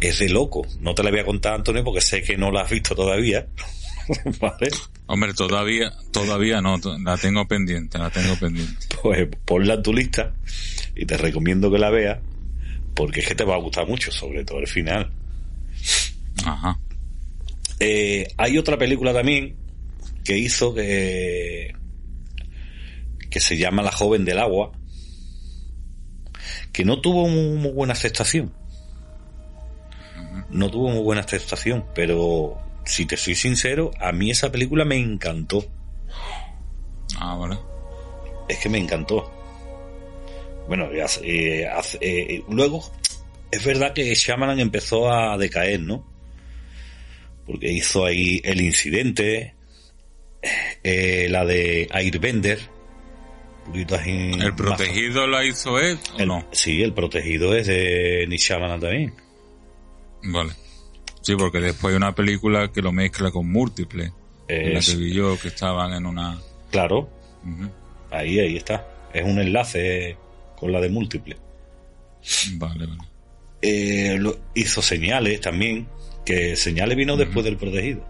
es 0.00 0.18
de 0.18 0.28
loco. 0.28 0.66
No 0.80 0.94
te 0.94 1.02
la 1.02 1.10
voy 1.10 1.20
a 1.20 1.24
contar, 1.24 1.54
Antonio, 1.54 1.84
porque 1.84 2.00
sé 2.00 2.22
que 2.22 2.36
no 2.36 2.50
la 2.50 2.62
has 2.62 2.70
visto 2.70 2.94
todavía. 2.94 3.46
¿Vale? 4.40 4.68
Hombre, 5.06 5.34
todavía, 5.34 5.92
todavía 6.10 6.60
no, 6.60 6.78
la 7.02 7.16
tengo 7.16 7.46
pendiente, 7.46 7.98
la 7.98 8.10
tengo 8.10 8.36
pendiente. 8.36 8.86
Pues 9.02 9.28
ponla 9.44 9.74
en 9.74 9.82
tu 9.82 9.92
lista 9.92 10.34
y 10.94 11.06
te 11.06 11.16
recomiendo 11.16 11.70
que 11.70 11.78
la 11.78 11.90
veas 11.90 12.18
porque 12.94 13.20
es 13.20 13.28
que 13.28 13.34
te 13.34 13.44
va 13.44 13.54
a 13.54 13.58
gustar 13.58 13.86
mucho, 13.86 14.12
sobre 14.12 14.44
todo 14.44 14.58
el 14.58 14.66
final. 14.66 15.10
Ajá. 16.44 16.78
Eh, 17.80 18.28
hay 18.36 18.58
otra 18.58 18.78
película 18.78 19.12
también 19.12 19.56
que 20.24 20.38
hizo 20.38 20.74
que, 20.74 21.74
que 23.30 23.40
se 23.40 23.56
llama 23.56 23.82
La 23.82 23.92
joven 23.92 24.24
del 24.24 24.38
agua, 24.38 24.72
que 26.72 26.84
no 26.84 27.00
tuvo 27.00 27.28
muy, 27.28 27.70
buena 27.72 27.94
aceptación. 27.94 28.52
No 30.50 30.70
tuvo 30.70 30.90
muy 30.90 31.02
buena 31.02 31.22
aceptación, 31.22 31.84
pero 31.94 32.58
si 32.84 33.06
te 33.06 33.16
soy 33.16 33.34
sincero, 33.34 33.90
a 34.00 34.12
mí 34.12 34.30
esa 34.30 34.50
película 34.50 34.84
me 34.84 34.96
encantó. 34.96 35.66
Ah, 37.18 37.34
vale. 37.36 37.58
Es 38.48 38.58
que 38.58 38.68
me 38.68 38.78
encantó. 38.78 39.30
Bueno, 40.68 40.88
eh, 40.92 41.68
eh, 42.00 42.42
luego 42.48 42.84
es 43.50 43.64
verdad 43.64 43.92
que 43.92 44.14
Shyamalan 44.14 44.60
empezó 44.60 45.12
a 45.12 45.36
decaer, 45.36 45.80
¿no? 45.80 46.06
Porque 47.46 47.70
hizo 47.70 48.04
ahí 48.04 48.40
el 48.44 48.60
incidente, 48.60 49.54
eh, 50.82 51.26
la 51.30 51.44
de 51.44 51.88
Airbender. 51.90 52.60
¿El 53.74 54.54
protegido 54.56 55.26
la 55.28 55.44
hizo 55.44 55.78
él 55.78 55.98
o 56.18 56.26
no? 56.26 56.48
Sí, 56.50 56.82
el 56.82 56.92
protegido 56.94 57.54
es 57.54 57.68
de 57.68 58.26
Shyamalan 58.28 58.80
también. 58.80 59.14
Vale. 60.24 60.61
Sí, 61.22 61.34
porque 61.36 61.60
después 61.60 61.92
hay 61.92 61.96
una 61.96 62.14
película 62.14 62.70
que 62.72 62.82
lo 62.82 62.92
mezcla 62.92 63.30
con 63.30 63.50
múltiples. 63.50 64.12
la 64.48 64.80
que 64.80 64.96
vi 64.96 65.14
yo, 65.14 65.38
que 65.40 65.48
estaban 65.48 65.92
en 65.92 66.06
una... 66.06 66.38
Claro. 66.70 67.08
Ahí, 68.10 68.38
ahí 68.38 68.56
está. 68.56 68.86
Es 69.12 69.24
un 69.24 69.38
enlace 69.40 70.16
con 70.56 70.72
la 70.72 70.80
de 70.80 70.88
múltiple. 70.88 71.36
Vale, 72.54 72.86
vale. 72.86 73.02
Eh, 73.62 74.18
hizo 74.54 74.82
señales 74.82 75.40
también, 75.40 75.86
que 76.24 76.56
señales 76.56 76.96
vino 76.96 77.16
después 77.16 77.44
del 77.44 77.56
protegido. 77.56 78.04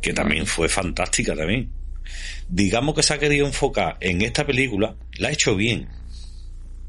que 0.00 0.12
también 0.14 0.46
fue 0.46 0.68
fantástica 0.68 1.36
también. 1.36 1.70
Digamos 2.48 2.94
que 2.94 3.02
se 3.02 3.14
ha 3.14 3.18
querido 3.18 3.46
enfocar 3.46 3.96
en 4.00 4.22
esta 4.22 4.46
película, 4.46 4.96
la 5.18 5.28
ha 5.28 5.32
hecho 5.32 5.54
bien. 5.54 5.88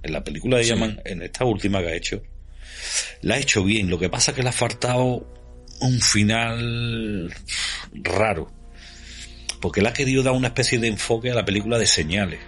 En 0.04 0.14
la 0.14 0.24
película 0.24 0.58
de 0.58 0.64
llaman, 0.64 1.02
en 1.06 1.22
esta 1.22 1.46
última 1.46 1.82
que 1.82 1.88
ha 1.88 1.96
hecho, 1.96 2.24
la 3.22 3.36
ha 3.36 3.38
hecho 3.40 3.64
bien. 3.64 3.90
Lo 3.90 4.00
que 4.00 4.10
pasa 4.10 4.32
es 4.32 4.36
que 4.36 4.44
le 4.44 4.50
ha 4.50 4.54
faltado 4.54 5.28
un 5.82 6.02
final 6.02 7.34
raro. 7.94 8.52
Porque 9.60 9.82
le 9.82 9.90
ha 9.90 9.94
querido 9.94 10.24
dar 10.24 10.34
una 10.34 10.50
especie 10.50 10.80
de 10.80 10.88
enfoque 10.88 11.32
a 11.32 11.36
la 11.36 11.46
película 11.46 11.78
de 11.78 11.86
señales. 11.86 12.40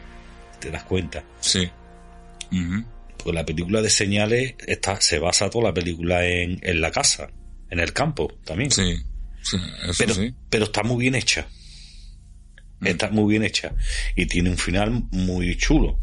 ¿Te 0.59 0.71
das 0.71 0.83
cuenta? 0.83 1.23
Sí. 1.39 1.69
Pues 3.17 3.35
la 3.35 3.45
película 3.45 3.81
de 3.81 3.89
señales 3.89 4.55
está, 4.65 4.99
se 4.99 5.19
basa 5.19 5.49
toda 5.49 5.65
la 5.65 5.73
película 5.73 6.25
en, 6.25 6.59
en 6.61 6.81
la 6.81 6.91
casa, 6.91 7.29
en 7.69 7.79
el 7.79 7.93
campo 7.93 8.33
también. 8.43 8.71
Sí. 8.71 8.95
pero, 9.97 10.15
pero 10.49 10.65
está 10.65 10.83
muy 10.83 11.01
bien 11.01 11.15
hecha. 11.15 11.47
Mm. 12.79 12.87
Está 12.87 13.09
muy 13.09 13.31
bien 13.31 13.43
hecha. 13.43 13.73
Y 14.15 14.25
tiene 14.25 14.49
un 14.49 14.57
final 14.57 15.03
muy 15.11 15.55
chulo. 15.57 15.99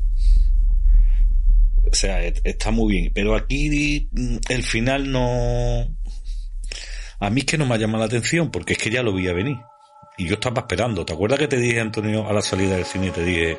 O 1.91 1.95
sea, 1.95 2.23
está 2.25 2.71
muy 2.71 2.95
bien. 2.95 3.13
Pero 3.15 3.35
aquí 3.35 4.09
mm, 4.13 4.37
el 4.49 4.63
final 4.63 5.11
no... 5.11 5.97
A 7.21 7.31
mí 7.31 7.41
es 7.41 7.47
que 7.47 7.59
no 7.59 7.67
me 7.67 7.75
ha 7.75 7.79
llamado 7.79 8.01
la 8.01 8.07
atención 8.07 8.51
porque 8.51 8.73
es 8.73 8.79
que 8.79 8.91
ya 8.91 9.03
lo 9.03 9.13
vi 9.13 9.29
a 9.29 9.33
venir. 9.33 9.57
Y 10.17 10.27
yo 10.27 10.35
estaba 10.35 10.63
esperando. 10.63 11.05
¿Te 11.05 11.13
acuerdas 11.13 11.39
que 11.39 11.49
te 11.49 11.57
dije, 11.57 11.81
Antonio, 11.81 12.29
a 12.29 12.33
la 12.33 12.43
salida 12.43 12.77
del 12.77 12.85
cine? 12.85 13.11
Te 13.11 13.25
dije, 13.25 13.59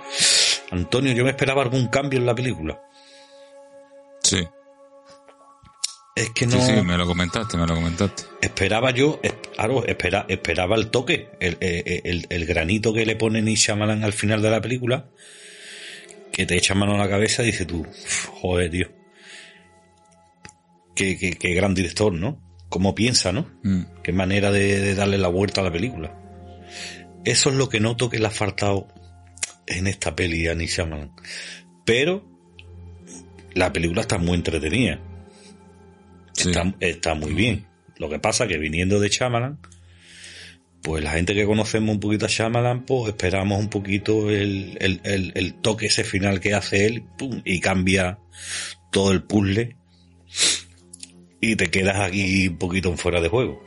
Antonio, 0.72 1.13
yo 1.13 1.24
me 1.24 1.32
esperaba 1.32 1.62
algún 1.62 1.88
cambio 1.88 2.20
en 2.20 2.25
la 2.25 2.36
película. 2.36 2.82
Sí. 4.24 4.48
Es 6.16 6.30
que 6.32 6.46
no. 6.46 6.60
Sí, 6.60 6.74
sí, 6.75 6.82
me 6.86 6.98
lo 6.98 7.06
comentaste, 7.06 7.58
me 7.58 7.66
lo 7.66 7.75
comentaste. 7.75 8.24
Esperaba 8.42 8.92
yo, 8.92 9.20
claro, 9.56 9.86
espera, 9.86 10.25
esperaba 10.28 10.75
el 10.75 10.90
toque, 10.90 11.30
el, 11.40 11.58
el, 11.60 12.28
el, 12.30 12.46
granito 12.46 12.94
que 12.94 13.06
le 13.06 13.16
pone 13.16 13.42
ni 13.42 13.56
Shyamalan 13.56 14.04
al 14.04 14.13
final 14.13 14.42
de 14.42 14.50
la 14.50 14.62
película, 14.62 15.10
que 16.32 16.46
te 16.46 16.56
echa 16.56 16.76
mano 16.76 16.96
a 16.96 16.98
la 16.98 17.10
cabeza 17.10 17.44
y 17.44 17.48
dices 17.48 17.68
tú, 17.68 17.86
joder, 18.32 18.72
Dios. 18.72 18.90
Qué, 20.96 21.18
qué, 21.18 21.32
qué, 21.32 21.54
gran 21.54 21.74
director, 21.74 22.14
¿no? 22.14 22.42
Cómo 22.70 22.96
piensa, 22.96 23.32
¿no? 23.32 23.50
Mm. 23.64 23.84
Qué 24.04 24.14
manera 24.14 24.52
de, 24.52 24.94
darle 24.96 25.18
la 25.18 25.30
vuelta 25.30 25.62
a 25.62 25.64
la 25.64 25.72
película. 25.72 26.18
Eso 27.26 27.50
es 27.50 27.56
lo 27.56 27.70
que 27.70 27.80
noto 27.80 28.10
que 28.10 28.20
le 28.20 28.28
ha 28.28 28.32
faltado 28.32 28.88
en 29.68 29.88
esta 29.88 30.16
peli 30.16 30.48
a 30.48 30.56
Shyamalan. 30.56 31.12
Pero 31.86 32.26
la 33.54 33.74
película 33.74 34.02
está 34.02 34.18
muy 34.18 34.36
entretenida 34.36 35.00
Está, 36.80 37.14
muy 37.14 37.34
bien. 37.34 37.68
Lo 37.98 38.10
que 38.10 38.20
pasa 38.20 38.48
que 38.48 38.58
viniendo 38.58 39.00
de 39.00 39.10
Shyamalan, 39.10 39.60
pues 40.82 41.04
la 41.04 41.12
gente 41.12 41.36
que 41.36 41.46
conocemos 41.46 41.94
un 41.94 42.00
poquito 42.00 42.26
a 42.26 42.30
Shyamalan, 42.30 42.86
pues 42.86 43.10
esperamos 43.10 43.60
un 43.60 43.70
poquito 43.70 44.30
el, 44.30 44.78
el, 44.80 45.54
toque 45.62 45.88
ese 45.88 46.04
final 46.04 46.40
que 46.40 46.56
hace 46.56 46.86
él 46.86 47.04
y 47.46 47.60
cambia 47.60 48.20
todo 48.92 49.12
el 49.12 49.24
puzzle 49.24 49.76
y 51.40 51.56
te 51.56 51.70
quedas 51.70 52.00
aquí 52.00 52.48
un 52.48 52.58
poquito 52.58 52.96
fuera 52.98 53.22
de 53.22 53.30
juego. 53.30 53.63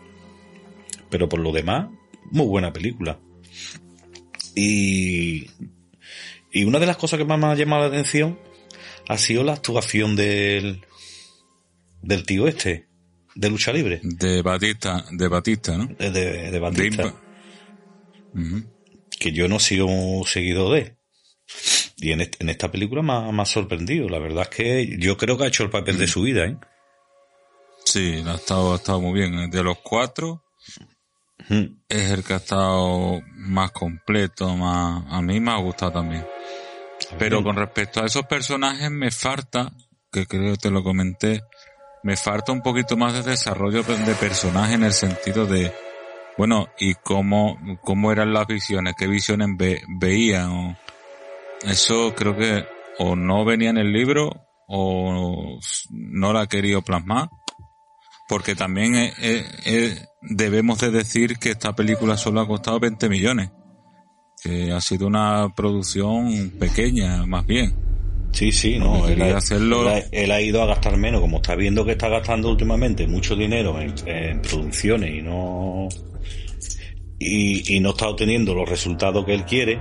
Pero 1.08 1.28
por 1.28 1.40
lo 1.40 1.52
demás, 1.52 1.88
muy 2.30 2.46
buena 2.46 2.72
película. 2.72 3.18
Y, 4.56 5.50
y 6.52 6.64
una 6.64 6.78
de 6.80 6.86
las 6.86 6.96
cosas 6.96 7.18
que 7.18 7.24
más 7.24 7.38
me 7.38 7.46
ha 7.46 7.54
llamado 7.54 7.82
la 7.82 7.88
atención 7.88 8.38
ha 9.08 9.18
sido 9.18 9.44
la 9.44 9.52
actuación 9.52 10.16
del, 10.16 10.84
del 12.02 12.24
tío 12.24 12.48
este, 12.48 12.86
de 13.34 13.50
lucha 13.50 13.72
libre. 13.72 14.00
De 14.02 14.42
Batista, 14.42 15.04
de 15.10 15.28
Batista, 15.28 15.76
¿no? 15.76 15.86
De, 15.86 16.10
de, 16.10 16.58
Batista. 16.58 17.14
Que 19.18 19.32
yo 19.32 19.48
no 19.48 19.56
he 19.56 19.60
sido 19.60 19.86
un 19.86 20.24
seguidor 20.24 20.74
de. 20.74 20.96
Y 21.96 22.12
en, 22.12 22.20
en 22.20 22.48
esta 22.48 22.70
película 22.70 23.02
me 23.02 23.42
ha, 23.42 23.46
sorprendido. 23.46 24.08
La 24.08 24.18
verdad 24.18 24.48
es 24.50 24.56
que 24.56 24.96
yo 24.98 25.16
creo 25.16 25.36
que 25.36 25.44
ha 25.44 25.48
hecho 25.48 25.62
el 25.62 25.70
papel 25.70 25.98
de 25.98 26.06
su 26.06 26.22
vida, 26.22 26.44
¿eh? 26.44 26.56
Sí, 27.84 28.22
ha 28.26 28.34
estado, 28.34 28.72
ha 28.72 28.76
estado 28.76 29.00
muy 29.00 29.12
bien. 29.12 29.50
De 29.50 29.62
los 29.62 29.78
cuatro, 29.78 30.44
es 31.88 32.10
el 32.10 32.24
que 32.24 32.34
ha 32.34 32.36
estado 32.36 33.20
más 33.34 33.72
completo, 33.72 34.56
más, 34.56 35.04
a 35.08 35.20
mí 35.22 35.40
me 35.40 35.52
ha 35.52 35.58
gustado 35.58 35.92
también. 35.92 36.26
Pero 37.18 37.42
con 37.42 37.56
respecto 37.56 38.02
a 38.02 38.06
esos 38.06 38.24
personajes 38.26 38.90
me 38.90 39.10
falta, 39.10 39.72
que 40.10 40.26
creo 40.26 40.52
que 40.52 40.58
te 40.58 40.70
lo 40.70 40.82
comenté, 40.82 41.42
me 42.04 42.16
falta 42.18 42.52
un 42.52 42.60
poquito 42.60 42.98
más 42.98 43.14
de 43.14 43.22
desarrollo 43.22 43.82
de 43.82 44.14
personaje 44.14 44.74
en 44.74 44.84
el 44.84 44.92
sentido 44.92 45.46
de, 45.46 45.72
bueno, 46.36 46.68
y 46.78 46.94
cómo, 46.96 47.58
cómo 47.80 48.12
eran 48.12 48.34
las 48.34 48.46
visiones, 48.46 48.94
qué 48.96 49.06
visiones 49.06 49.48
veían. 49.88 50.50
O, 50.50 50.76
eso 51.62 52.14
creo 52.14 52.36
que 52.36 52.66
o 52.98 53.16
no 53.16 53.46
venía 53.46 53.70
en 53.70 53.78
el 53.78 53.90
libro 53.90 54.30
o 54.68 55.58
no 55.90 56.32
la 56.34 56.42
ha 56.42 56.46
querido 56.46 56.82
plasmar. 56.82 57.30
Porque 58.28 58.54
también 58.54 59.12
debemos 60.20 60.80
de 60.80 60.90
decir 60.90 61.38
que 61.38 61.50
esta 61.50 61.74
película 61.74 62.18
solo 62.18 62.42
ha 62.42 62.46
costado 62.46 62.80
20 62.80 63.08
millones. 63.08 63.50
Que 64.42 64.72
ha 64.72 64.80
sido 64.82 65.06
una 65.06 65.48
producción 65.54 66.50
pequeña, 66.58 67.24
más 67.24 67.46
bien. 67.46 67.93
Sí, 68.34 68.50
sí, 68.50 68.80
no, 68.80 69.06
él 69.06 69.22
ha, 69.22 69.36
hacerlo... 69.36 69.88
él, 70.10 70.30
ha, 70.32 70.40
ido 70.40 70.60
a 70.60 70.66
gastar 70.66 70.96
menos, 70.96 71.20
como 71.20 71.36
está 71.36 71.54
viendo 71.54 71.84
que 71.84 71.92
está 71.92 72.08
gastando 72.08 72.50
últimamente 72.50 73.06
mucho 73.06 73.36
dinero 73.36 73.80
en, 73.80 74.42
producciones 74.42 75.14
y 75.14 75.22
no 75.22 75.88
y, 77.20 77.78
no 77.78 77.90
está 77.90 78.08
obteniendo 78.08 78.52
los 78.52 78.68
resultados 78.68 79.24
que 79.24 79.34
él 79.34 79.44
quiere 79.44 79.80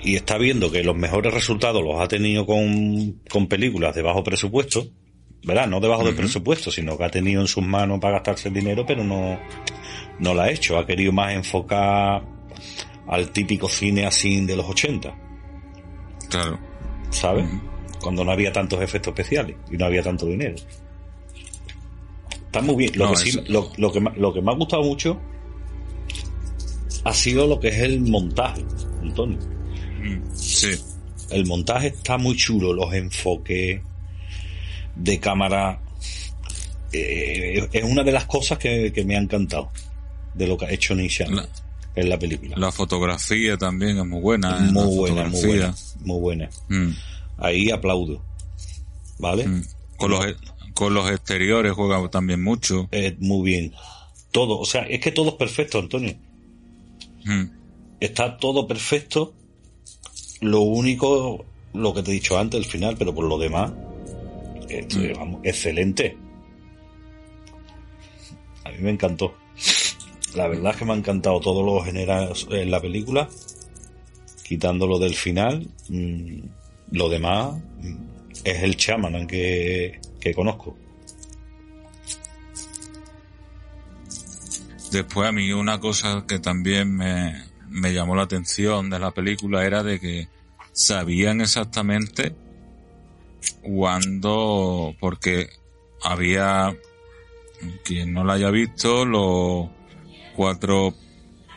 y 0.00 0.16
está 0.16 0.38
viendo 0.38 0.72
que 0.72 0.82
los 0.82 0.96
mejores 0.96 1.32
resultados 1.32 1.84
los 1.84 2.00
ha 2.00 2.08
tenido 2.08 2.44
con, 2.44 3.20
con 3.30 3.46
películas 3.46 3.94
de 3.94 4.02
bajo 4.02 4.24
presupuesto, 4.24 4.84
¿verdad? 5.44 5.68
No 5.68 5.78
de 5.78 5.86
bajo 5.86 6.04
de 6.04 6.14
presupuesto, 6.14 6.72
sino 6.72 6.98
que 6.98 7.04
ha 7.04 7.10
tenido 7.10 7.42
en 7.42 7.46
sus 7.46 7.64
manos 7.64 8.00
para 8.00 8.14
gastarse 8.14 8.48
el 8.48 8.54
dinero, 8.54 8.84
pero 8.84 9.04
no, 9.04 9.38
no 10.18 10.34
lo 10.34 10.40
ha 10.42 10.50
hecho, 10.50 10.76
ha 10.78 10.84
querido 10.84 11.12
más 11.12 11.32
enfocar 11.32 12.24
al 13.06 13.30
típico 13.30 13.68
cine 13.68 14.04
así 14.04 14.44
de 14.44 14.56
los 14.56 14.66
80. 14.66 15.14
Claro. 16.28 16.71
¿Sabes? 17.12 17.46
Cuando 18.00 18.24
no 18.24 18.32
había 18.32 18.52
tantos 18.52 18.82
efectos 18.82 19.12
especiales 19.12 19.56
y 19.70 19.76
no 19.76 19.86
había 19.86 20.02
tanto 20.02 20.26
dinero. 20.26 20.56
Está 22.46 22.60
muy 22.60 22.76
bien. 22.76 22.92
Lo, 22.96 23.10
que, 23.12 23.16
sí, 23.16 23.40
lo, 23.46 23.70
que, 23.70 24.00
lo 24.16 24.32
que 24.32 24.42
me 24.42 24.50
ha 24.50 24.54
gustado 24.54 24.82
mucho 24.82 25.18
ha 27.04 27.12
sido 27.14 27.46
lo 27.46 27.60
que 27.60 27.68
es 27.68 27.78
el 27.78 28.00
montaje, 28.00 28.64
Antonio. 29.00 29.38
Mm, 30.02 30.34
sí. 30.34 30.70
El 31.30 31.46
montaje 31.46 31.88
está 31.88 32.18
muy 32.18 32.36
chulo, 32.36 32.72
los 32.72 32.92
enfoques 32.92 33.80
de 34.96 35.20
cámara. 35.20 35.80
Eh, 36.92 37.68
es 37.72 37.84
una 37.84 38.02
de 38.04 38.12
las 38.12 38.26
cosas 38.26 38.58
que, 38.58 38.92
me 39.06 39.16
ha 39.16 39.20
encantado 39.20 39.70
de 40.34 40.46
lo 40.46 40.58
que 40.58 40.66
ha 40.66 40.70
hecho 40.70 40.94
Nisha 40.94 41.26
en 41.94 42.08
la 42.08 42.18
película. 42.18 42.56
La 42.56 42.72
fotografía 42.72 43.56
también 43.56 43.98
es 43.98 44.06
muy 44.06 44.20
buena. 44.20 44.58
¿eh? 44.58 44.72
Muy 44.72 44.96
buena, 44.96 45.28
muy 45.28 45.46
buena, 45.46 45.74
muy 46.00 46.20
buena. 46.20 46.50
Mm. 46.68 46.90
Ahí 47.38 47.70
aplaudo. 47.70 48.22
¿Vale? 49.18 49.46
Mm. 49.46 49.64
Con 49.96 50.10
los, 50.10 50.26
e, 50.26 50.36
con 50.74 50.94
los 50.94 51.10
exteriores 51.10 51.72
juega 51.72 52.08
también 52.08 52.42
mucho. 52.42 52.88
Eh, 52.92 53.16
muy 53.18 53.50
bien. 53.50 53.72
Todo, 54.30 54.58
o 54.58 54.64
sea, 54.64 54.82
es 54.82 55.00
que 55.00 55.12
todo 55.12 55.30
es 55.30 55.34
perfecto, 55.36 55.78
Antonio. 55.78 56.14
Mm. 57.24 57.44
Está 58.00 58.36
todo 58.36 58.66
perfecto. 58.66 59.34
Lo 60.40 60.60
único, 60.60 61.44
lo 61.72 61.94
que 61.94 62.02
te 62.02 62.10
he 62.10 62.14
dicho 62.14 62.38
antes, 62.38 62.58
el 62.58 62.66
final, 62.66 62.96
pero 62.98 63.14
por 63.14 63.26
lo 63.26 63.38
demás, 63.38 63.70
este, 64.68 65.12
vamos, 65.12 65.40
excelente. 65.44 66.16
A 68.64 68.70
mí 68.70 68.76
me 68.80 68.90
encantó. 68.90 69.34
La 70.34 70.48
verdad 70.48 70.72
es 70.72 70.78
que 70.78 70.84
me 70.84 70.92
ha 70.92 70.96
encantado 70.96 71.40
todo 71.40 71.62
lo 71.62 71.82
general 71.82 72.32
en 72.50 72.70
la 72.70 72.80
película, 72.80 73.28
quitándolo 74.42 74.98
del 74.98 75.14
final. 75.14 75.68
Mm, 75.88 76.40
lo 76.92 77.08
demás 77.08 77.54
mm, 77.80 77.96
es 78.44 78.62
el 78.62 78.76
chaman 78.76 79.26
que, 79.26 80.00
que 80.20 80.34
conozco. 80.34 80.76
Después 84.90 85.28
a 85.28 85.32
mí 85.32 85.52
una 85.52 85.80
cosa 85.80 86.24
que 86.28 86.38
también 86.38 86.94
me, 86.94 87.44
me 87.68 87.94
llamó 87.94 88.14
la 88.14 88.22
atención 88.22 88.90
de 88.90 88.98
la 88.98 89.10
película 89.10 89.64
era 89.64 89.82
de 89.82 89.98
que 89.98 90.28
sabían 90.72 91.40
exactamente 91.40 92.34
cuándo, 93.62 94.94
porque 95.00 95.48
había, 96.02 96.76
quien 97.84 98.12
no 98.12 98.24
la 98.24 98.34
haya 98.34 98.50
visto, 98.50 99.04
los 99.04 99.68
cuatro 100.34 100.94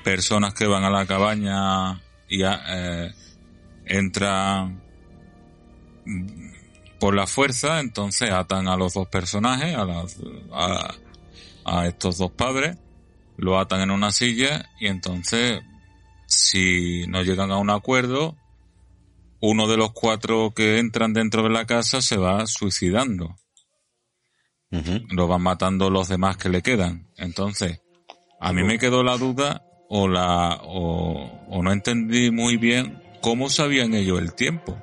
personas 0.03 0.53
que 0.53 0.67
van 0.67 0.83
a 0.83 0.89
la 0.89 1.05
cabaña 1.05 2.01
y 2.29 2.43
eh, 2.43 3.11
entran 3.85 4.81
por 6.99 7.15
la 7.15 7.27
fuerza, 7.27 7.79
entonces 7.79 8.31
atan 8.31 8.67
a 8.67 8.77
los 8.77 8.93
dos 8.93 9.07
personajes, 9.07 9.75
a, 9.75 9.85
las, 9.85 10.17
a, 11.65 11.88
estos 11.88 12.17
dos 12.17 12.31
padres, 12.31 12.77
lo 13.38 13.59
atan 13.59 13.81
en 13.81 13.91
una 13.91 14.11
silla 14.11 14.69
y 14.79 14.88
entonces, 14.88 15.61
si 16.27 17.05
no 17.07 17.23
llegan 17.23 17.51
a 17.51 17.57
un 17.57 17.69
acuerdo, 17.69 18.35
uno 19.41 19.67
de 19.67 19.77
los 19.77 19.91
cuatro 19.91 20.53
que 20.55 20.79
entran 20.79 21.13
dentro 21.13 21.43
de 21.43 21.49
la 21.49 21.65
casa 21.65 22.01
se 22.01 22.17
va 22.17 22.45
suicidando. 22.47 23.35
Lo 25.09 25.27
van 25.27 25.41
matando 25.41 25.89
los 25.89 26.09
demás 26.09 26.35
que 26.35 26.49
le 26.49 26.61
quedan. 26.61 27.07
Entonces, 27.15 27.81
a 28.39 28.54
mí 28.54 28.63
me 28.63 28.78
quedó 28.78 29.04
la 29.04 29.17
duda 29.17 29.63
o 29.89 30.08
la 30.08 30.60
o, 30.63 31.62
no 31.62 31.71
entendí 31.71 32.32
muy 32.32 32.58
bien 32.58 33.02
cómo 33.21 33.50
sabían 33.50 33.93
ellos 33.93 34.19
el 34.19 34.34
tiempo. 34.34 34.78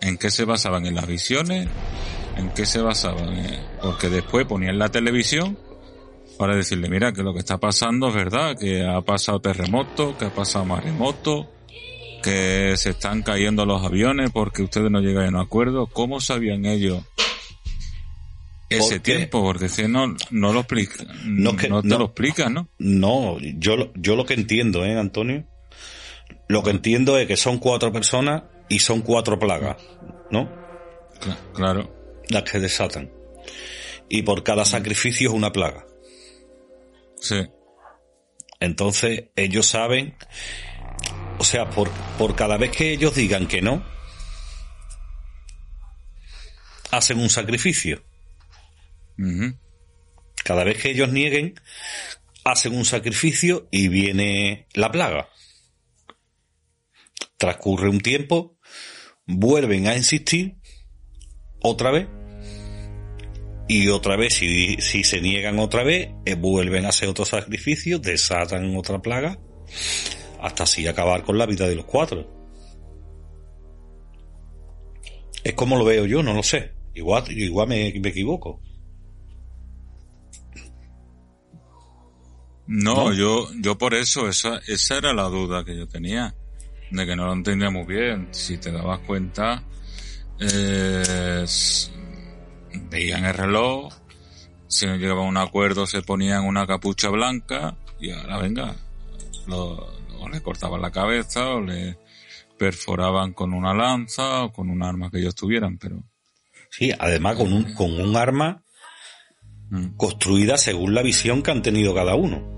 ¿En 0.00 0.16
qué 0.16 0.30
se 0.30 0.44
basaban? 0.44 0.86
¿En 0.86 0.94
las 0.94 1.06
visiones? 1.06 1.68
¿En 2.36 2.50
qué 2.50 2.66
se 2.66 2.80
basaban? 2.80 3.36
Eh, 3.36 3.60
porque 3.82 4.08
después 4.08 4.46
ponían 4.46 4.78
la 4.78 4.88
televisión 4.88 5.58
para 6.38 6.54
decirle, 6.54 6.88
mira, 6.88 7.12
que 7.12 7.22
lo 7.22 7.32
que 7.32 7.40
está 7.40 7.58
pasando 7.58 8.08
es 8.08 8.14
verdad, 8.14 8.56
que 8.56 8.84
ha 8.84 9.00
pasado 9.02 9.40
terremoto, 9.40 10.16
que 10.16 10.26
ha 10.26 10.34
pasado 10.34 10.64
maremoto, 10.64 11.50
que 12.22 12.76
se 12.76 12.90
están 12.90 13.22
cayendo 13.22 13.66
los 13.66 13.84
aviones 13.84 14.30
porque 14.30 14.62
ustedes 14.62 14.90
no 14.90 15.00
llegan 15.00 15.26
a 15.26 15.28
un 15.28 15.46
acuerdo. 15.46 15.86
¿Cómo 15.86 16.20
sabían 16.20 16.64
ellos 16.64 17.02
ese 18.68 19.00
tiempo? 19.00 19.42
Porque 19.42 19.68
si 19.68 19.88
no, 19.88 20.14
no 20.30 20.52
lo 20.52 20.60
explica, 20.60 21.04
no, 21.24 21.56
te 21.56 21.68
lo 21.68 22.04
explica, 22.04 22.48
¿no? 22.48 22.68
No, 22.78 23.38
yo, 23.40 23.92
yo 23.94 24.16
lo 24.16 24.26
que 24.26 24.34
entiendo, 24.34 24.84
¿eh, 24.84 24.98
Antonio? 24.98 25.46
Lo 26.48 26.62
que 26.62 26.70
entiendo 26.70 27.18
es 27.18 27.26
que 27.26 27.36
son 27.36 27.58
cuatro 27.58 27.92
personas 27.92 28.44
y 28.68 28.78
son 28.78 29.02
cuatro 29.02 29.38
plagas, 29.38 29.76
¿no? 30.30 30.50
Claro. 31.54 31.94
Las 32.28 32.42
que 32.44 32.58
desatan. 32.58 33.10
Y 34.08 34.22
por 34.22 34.42
cada 34.42 34.64
sacrificio 34.64 35.30
es 35.30 35.34
una 35.34 35.52
plaga. 35.52 35.86
Sí. 37.20 37.46
Entonces 38.60 39.24
ellos 39.36 39.66
saben, 39.66 40.16
o 41.38 41.44
sea, 41.44 41.70
por, 41.70 41.90
por 42.18 42.34
cada 42.34 42.56
vez 42.56 42.70
que 42.70 42.92
ellos 42.92 43.14
digan 43.14 43.46
que 43.46 43.62
no, 43.62 43.84
hacen 46.90 47.20
un 47.20 47.30
sacrificio. 47.30 48.02
Cada 50.44 50.64
vez 50.64 50.80
que 50.80 50.90
ellos 50.90 51.10
nieguen, 51.10 51.54
hacen 52.44 52.74
un 52.74 52.84
sacrificio 52.84 53.68
y 53.70 53.88
viene 53.88 54.66
la 54.74 54.90
plaga. 54.90 55.28
Transcurre 57.36 57.88
un 57.88 58.00
tiempo, 58.00 58.58
vuelven 59.26 59.86
a 59.86 59.96
insistir 59.96 60.56
otra 61.60 61.90
vez 61.90 62.08
y 63.68 63.88
otra 63.88 64.16
vez, 64.16 64.34
si, 64.34 64.78
se 64.78 65.20
niegan 65.20 65.58
otra 65.58 65.84
vez, 65.84 66.08
eh, 66.24 66.34
vuelven 66.34 66.86
a 66.86 66.88
hacer 66.88 67.06
otro 67.06 67.26
sacrificio, 67.26 67.98
desatan 67.98 68.74
otra 68.74 69.00
plaga, 69.02 69.38
hasta 70.40 70.62
así 70.62 70.86
acabar 70.86 71.22
con 71.22 71.36
la 71.36 71.44
vida 71.44 71.68
de 71.68 71.76
los 71.76 71.84
cuatro. 71.84 72.26
Es 75.44 75.52
como 75.52 75.76
lo 75.76 75.84
veo 75.84 76.06
yo, 76.06 76.22
no 76.22 76.32
lo 76.32 76.42
sé. 76.42 76.72
Igual, 76.94 77.30
igual 77.30 77.68
me, 77.68 77.88
equivoco. 77.88 78.62
No, 82.68 83.14
yo, 83.14 83.48
yo 83.60 83.78
por 83.78 83.94
eso, 83.94 84.28
esa, 84.28 84.60
esa 84.66 84.98
era 84.98 85.14
la 85.14 85.24
duda 85.24 85.64
que 85.64 85.74
yo 85.74 85.88
tenía, 85.88 86.34
de 86.90 87.06
que 87.06 87.16
no 87.16 87.24
lo 87.24 87.32
entendía 87.32 87.70
muy 87.70 87.86
bien. 87.86 88.28
Si 88.30 88.58
te 88.58 88.70
dabas 88.70 89.00
cuenta, 89.00 89.62
eh, 90.38 91.46
veían 92.90 93.24
el 93.24 93.32
reloj, 93.32 93.94
si 94.66 94.86
no 94.86 94.96
llegaban 94.96 95.24
a 95.24 95.28
un 95.28 95.36
acuerdo 95.38 95.86
se 95.86 96.02
ponían 96.02 96.44
una 96.44 96.66
capucha 96.66 97.08
blanca 97.08 97.74
y 97.98 98.10
ahora 98.10 98.38
venga, 98.38 98.76
o 99.48 100.28
le 100.30 100.42
cortaban 100.42 100.82
la 100.82 100.90
cabeza 100.90 101.48
o 101.48 101.62
le 101.62 101.96
perforaban 102.58 103.32
con 103.32 103.54
una 103.54 103.72
lanza 103.72 104.44
o 104.44 104.52
con 104.52 104.68
un 104.68 104.82
arma 104.82 105.10
que 105.10 105.20
ellos 105.20 105.34
tuvieran, 105.34 105.78
pero... 105.78 106.02
Sí, 106.70 106.92
además 106.98 107.36
con 107.36 107.50
un, 107.50 107.72
con 107.72 107.98
un 107.98 108.14
arma 108.14 108.62
mm. 109.70 109.96
construida 109.96 110.58
según 110.58 110.94
la 110.94 111.00
visión 111.00 111.42
que 111.42 111.50
han 111.50 111.62
tenido 111.62 111.94
cada 111.94 112.14
uno. 112.14 112.57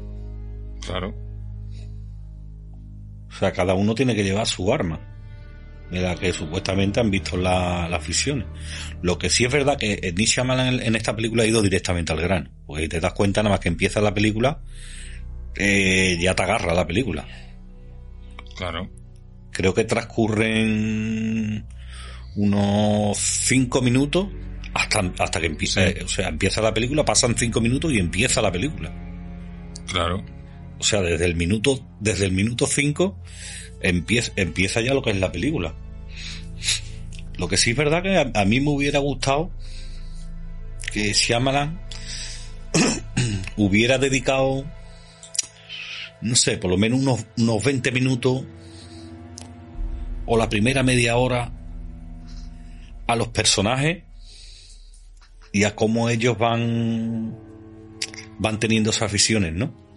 Claro. 0.81 1.15
O 3.29 3.33
sea, 3.33 3.53
cada 3.53 3.75
uno 3.75 3.95
tiene 3.95 4.15
que 4.15 4.25
llevar 4.25 4.47
su 4.47 4.73
arma 4.73 5.01
de 5.91 6.01
la 6.01 6.15
que 6.15 6.33
supuestamente 6.33 7.01
han 7.01 7.11
visto 7.11 7.37
las 7.37 8.07
visiones. 8.07 8.47
Lo 9.03 9.19
que 9.19 9.29
sí 9.29 9.45
es 9.45 9.53
verdad 9.53 9.77
que 9.77 10.13
Nick 10.17 10.29
Shyamalan 10.29 10.81
en 10.81 10.97
esta 10.97 11.15
película 11.17 11.43
ha 11.43 11.47
ido 11.47 11.63
directamente 11.63 12.13
al 12.13 12.21
grano, 12.21 12.51
porque 12.67 12.89
te 12.89 13.01
das 13.01 13.13
cuenta 13.13 13.43
nada 13.43 13.55
más 13.55 13.61
que 13.61 13.69
empieza 13.69 14.01
la 14.01 14.15
película, 14.15 14.63
eh, 15.57 16.17
ya 16.21 16.35
te 16.35 16.43
agarra 16.43 16.75
la 16.75 16.87
película. 16.87 17.27
Claro. 18.57 18.89
Creo 19.51 19.75
que 19.75 19.85
transcurren 19.85 21.67
unos 22.37 23.19
cinco 23.19 23.83
minutos 23.83 24.29
hasta, 24.75 25.13
hasta 25.19 25.41
que 25.41 25.47
empieza, 25.47 25.81
o 26.05 26.09
sea, 26.09 26.29
empieza 26.29 26.63
la 26.63 26.73
película, 26.73 27.05
pasan 27.05 27.35
cinco 27.37 27.61
minutos 27.61 27.93
y 27.93 27.99
empieza 27.99 28.41
la 28.41 28.53
película. 28.53 28.93
Claro. 29.89 30.25
O 30.81 30.83
sea, 30.83 31.03
desde 31.03 31.27
el 31.27 31.37
minuto, 31.37 31.87
desde 32.01 32.25
el 32.25 32.33
minuto 32.33 32.67
cinco 32.67 33.19
empieza, 33.83 34.33
empieza 34.37 34.81
ya 34.81 34.95
lo 34.95 35.03
que 35.03 35.11
es 35.11 35.21
la 35.21 35.31
película. 35.31 35.75
Lo 37.37 37.49
que 37.49 37.59
sí 37.59 37.73
es 37.73 37.77
verdad 37.77 38.03
que 38.03 38.17
a, 38.17 38.45
mí 38.47 38.61
me 38.61 38.71
hubiera 38.71 38.99
gustado 38.99 39.51
que 40.91 41.13
Shyamalan 41.13 41.83
hubiera 43.59 43.99
dedicado, 43.99 44.65
no 46.23 46.35
sé, 46.35 46.57
por 46.57 46.71
lo 46.71 46.79
menos 46.79 47.01
unos, 47.01 47.27
unos 47.37 47.63
20 47.63 47.93
minutos 47.93 48.45
o 50.25 50.39
la 50.39 50.49
primera 50.49 50.83
media 50.83 51.17
hora 51.17 51.53
a 53.07 53.17
los 53.17 53.29
personajes 53.29 54.03
y 55.53 55.65
a 55.65 55.77
cómo 55.77 56.09
ellos 56.09 56.39
van 56.39 57.37
van 58.39 58.59
teniendo 58.59 58.89
esas 58.89 59.13
visiones, 59.13 59.53
¿no? 59.53 59.90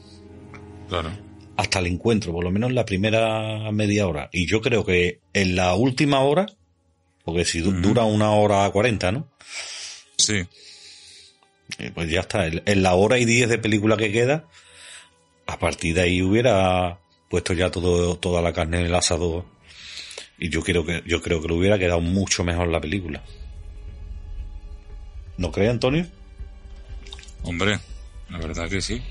Claro 1.01 1.33
hasta 1.55 1.79
el 1.79 1.87
encuentro, 1.87 2.33
por 2.33 2.43
lo 2.43 2.51
menos 2.51 2.71
la 2.71 2.85
primera 2.85 3.71
media 3.71 4.07
hora. 4.07 4.29
Y 4.31 4.47
yo 4.47 4.61
creo 4.61 4.85
que 4.85 5.19
en 5.33 5.55
la 5.55 5.75
última 5.75 6.19
hora, 6.21 6.47
porque 7.23 7.45
si 7.45 7.59
dura 7.59 8.03
una 8.03 8.31
hora 8.31 8.69
cuarenta, 8.71 9.11
¿no? 9.11 9.27
Sí. 10.17 10.45
Eh, 11.79 11.91
pues 11.93 12.09
ya 12.09 12.21
está. 12.21 12.47
En 12.47 12.83
la 12.83 12.95
hora 12.95 13.19
y 13.19 13.25
diez 13.25 13.49
de 13.49 13.57
película 13.57 13.97
que 13.97 14.11
queda, 14.11 14.45
a 15.45 15.59
partir 15.59 15.95
de 15.95 16.01
ahí 16.01 16.21
hubiera 16.21 16.99
puesto 17.29 17.53
ya 17.53 17.69
todo, 17.69 18.17
toda 18.17 18.41
la 18.41 18.53
carne 18.53 18.79
en 18.79 18.87
el 18.87 18.95
asador. 18.95 19.45
Y 20.39 20.49
yo 20.49 20.63
creo 20.63 20.85
que, 20.85 21.03
yo 21.05 21.21
creo 21.21 21.41
que 21.41 21.47
le 21.47 21.53
hubiera 21.53 21.77
quedado 21.77 22.01
mucho 22.01 22.43
mejor 22.43 22.67
la 22.67 22.81
película. 22.81 23.23
¿No 25.37 25.51
cree, 25.51 25.69
Antonio? 25.69 26.05
Hombre, 27.43 27.79
la 28.29 28.37
verdad 28.39 28.69
que 28.69 28.81
sí 28.81 29.01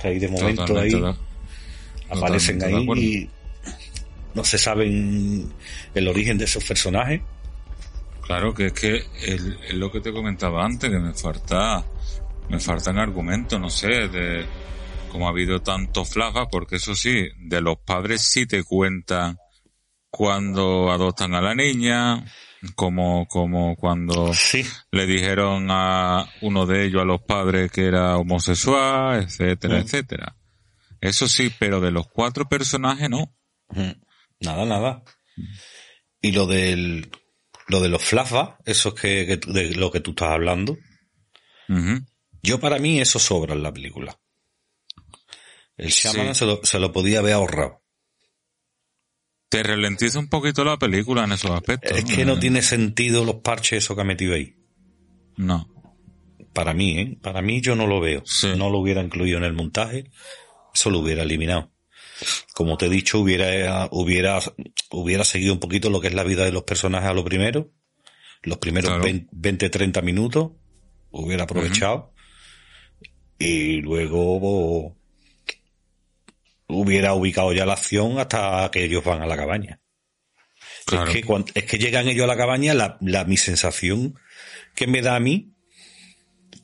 que 0.00 0.08
ahí 0.08 0.18
de 0.18 0.28
momento 0.28 0.78
ahí 0.78 0.92
aparecen 2.10 2.62
ahí 2.62 2.86
y 2.96 3.30
no 4.34 4.44
se 4.44 4.58
saben 4.58 5.52
el 5.94 6.08
origen 6.08 6.38
de 6.38 6.44
esos 6.44 6.64
personajes. 6.64 7.20
Claro, 8.22 8.54
que 8.54 8.66
es 8.66 8.72
que 8.72 9.04
es 9.22 9.74
lo 9.74 9.90
que 9.90 10.00
te 10.00 10.12
comentaba 10.12 10.64
antes, 10.64 10.90
que 10.90 10.98
me 10.98 11.14
falta, 11.14 11.84
me 12.48 12.60
faltan 12.60 12.98
argumentos, 12.98 13.58
no 13.58 13.70
sé, 13.70 14.08
de 14.08 14.44
cómo 15.10 15.26
ha 15.26 15.30
habido 15.30 15.60
tantos 15.60 16.10
flashbacks, 16.10 16.50
porque 16.50 16.76
eso 16.76 16.94
sí, 16.94 17.28
de 17.38 17.60
los 17.60 17.78
padres 17.78 18.22
sí 18.22 18.46
te 18.46 18.62
cuentan 18.64 19.38
cuando 20.10 20.90
adoptan 20.90 21.34
a 21.34 21.40
la 21.40 21.54
niña, 21.54 22.24
como, 22.74 23.26
como 23.28 23.76
cuando 23.76 24.32
le 24.90 25.06
dijeron 25.06 25.68
a 25.70 26.28
uno 26.40 26.66
de 26.66 26.86
ellos, 26.86 27.02
a 27.02 27.04
los 27.04 27.22
padres, 27.22 27.70
que 27.70 27.86
era 27.86 28.16
homosexual, 28.16 29.22
etcétera, 29.22 29.76
mm. 29.76 29.80
etcétera. 29.80 30.36
Eso 31.00 31.28
sí, 31.28 31.52
pero 31.58 31.80
de 31.80 31.92
los 31.92 32.08
cuatro 32.08 32.48
personajes 32.48 33.08
no. 33.08 33.34
Nada, 34.40 34.64
nada. 34.64 35.02
Y 36.20 36.32
lo 36.32 36.46
del, 36.46 37.10
lo 37.68 37.80
de 37.80 37.88
los 37.88 38.02
flashbacks, 38.02 38.56
eso 38.64 38.88
es 38.88 38.94
que, 39.00 39.36
de 39.36 39.74
lo 39.74 39.90
que 39.92 40.00
tú 40.00 40.10
estás 40.10 40.30
hablando. 40.30 40.76
Yo 42.42 42.58
para 42.58 42.78
mí 42.78 43.00
eso 43.00 43.18
sobra 43.18 43.54
en 43.54 43.62
la 43.62 43.72
película. 43.72 44.18
El 45.76 45.90
Shaman 45.90 46.34
se, 46.34 46.44
lo, 46.44 46.60
se 46.64 46.80
lo 46.80 46.92
podía 46.92 47.20
haber 47.20 47.34
ahorrado 47.34 47.77
te 49.48 49.62
ralentiza 49.62 50.18
un 50.18 50.28
poquito 50.28 50.64
la 50.64 50.78
película 50.78 51.24
en 51.24 51.32
esos 51.32 51.50
aspectos. 51.50 51.96
Es 51.96 52.04
que 52.04 52.24
no 52.24 52.34
eh, 52.34 52.40
tiene 52.40 52.62
sentido 52.62 53.24
los 53.24 53.36
parches 53.36 53.84
eso 53.84 53.94
que 53.94 54.02
ha 54.02 54.04
metido 54.04 54.34
ahí. 54.34 54.56
No. 55.36 55.68
Para 56.52 56.74
mí, 56.74 56.98
¿eh? 56.98 57.18
Para 57.22 57.40
mí 57.40 57.60
yo 57.60 57.74
no 57.74 57.86
lo 57.86 58.00
veo. 58.00 58.22
No 58.56 58.70
lo 58.70 58.78
hubiera 58.78 59.02
incluido 59.02 59.38
en 59.38 59.44
el 59.44 59.52
montaje, 59.52 60.10
eso 60.74 60.90
lo 60.90 60.98
hubiera 60.98 61.22
eliminado. 61.22 61.72
Como 62.52 62.76
te 62.76 62.86
he 62.86 62.90
dicho, 62.90 63.20
hubiera, 63.20 63.88
hubiera, 63.92 64.40
hubiera 64.90 65.24
seguido 65.24 65.54
un 65.54 65.60
poquito 65.60 65.88
lo 65.88 66.00
que 66.00 66.08
es 66.08 66.14
la 66.14 66.24
vida 66.24 66.44
de 66.44 66.52
los 66.52 66.64
personajes 66.64 67.08
a 67.08 67.14
lo 67.14 67.24
primero. 67.24 67.70
Los 68.42 68.58
primeros 68.58 69.00
20, 69.32 69.70
30 69.70 70.02
minutos. 70.02 70.52
Hubiera 71.10 71.44
aprovechado. 71.44 72.12
y 73.38 73.80
luego 73.80 74.97
hubiera 76.68 77.14
ubicado 77.14 77.52
ya 77.52 77.66
la 77.66 77.74
acción 77.74 78.18
hasta 78.18 78.70
que 78.70 78.84
ellos 78.84 79.02
van 79.04 79.22
a 79.22 79.26
la 79.26 79.36
cabaña. 79.36 79.80
Es, 80.90 81.22
que 81.22 81.24
es 81.54 81.64
que 81.64 81.78
llegan 81.78 82.08
ellos 82.08 82.24
a 82.24 82.28
la 82.28 82.36
cabaña, 82.36 82.72
la, 82.72 82.96
la, 83.00 83.24
mi 83.24 83.36
sensación 83.36 84.14
que 84.74 84.86
me 84.86 85.02
da 85.02 85.16
a 85.16 85.20
mí, 85.20 85.54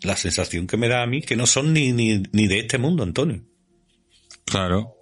la 0.02 0.16
sensación 0.16 0.66
que 0.66 0.76
me 0.76 0.88
da 0.88 1.02
a 1.02 1.06
mí, 1.06 1.20
que 1.20 1.36
no 1.36 1.46
son 1.46 1.72
ni, 1.72 1.92
ni, 1.92 2.22
ni 2.32 2.46
de 2.46 2.60
este 2.60 2.78
mundo, 2.78 3.02
Antonio. 3.02 3.42
Claro. 4.44 4.96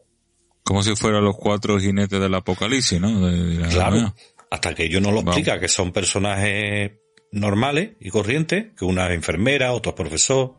Como 0.65 0.83
si 0.83 0.95
fueran 0.97 1.25
los 1.25 1.37
cuatro 1.37 1.79
jinetes 1.79 2.21
del 2.21 2.35
apocalipsis, 2.35 3.01
¿no? 3.01 3.31
claro. 3.71 4.15
Hasta 4.51 4.75
que 4.75 4.85
ellos 4.85 5.03
no 5.03 5.11
lo 5.11 5.21
explica, 5.21 5.59
que 5.59 5.69
son 5.69 5.93
personajes 5.93 6.93
normales 7.33 7.93
y 8.01 8.11
corrientes, 8.11 8.67
que 8.77 8.85
una 8.85 9.07
es 9.07 9.15
enfermera, 9.15 9.73
otro 9.73 9.91
es 9.91 9.97
profesor, 9.97 10.57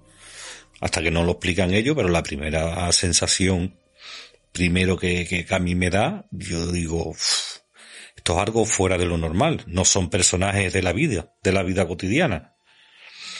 hasta 0.81 1.01
que 1.01 1.11
no 1.11 1.23
lo 1.23 1.33
explican 1.33 1.73
ellos, 1.73 1.95
pero 1.95 2.09
la 2.09 2.23
primera 2.23 2.91
sensación, 2.91 3.77
primero 4.53 4.97
que, 4.97 5.25
que 5.27 5.45
a 5.53 5.59
mí 5.59 5.75
me 5.75 5.89
da, 5.89 6.25
yo 6.31 6.71
digo, 6.71 7.13
esto 8.15 8.33
es 8.33 8.39
algo 8.39 8.65
fuera 8.65 8.97
de 8.97 9.05
lo 9.05 9.17
normal, 9.17 9.63
no 9.67 9.83
son 9.83 10.09
personajes 10.09 10.71
de 10.71 10.81
la 10.81 10.93
vida, 10.93 11.33
de 11.43 11.51
la 11.51 11.63
vida 11.63 11.85
cotidiana. 11.85 12.55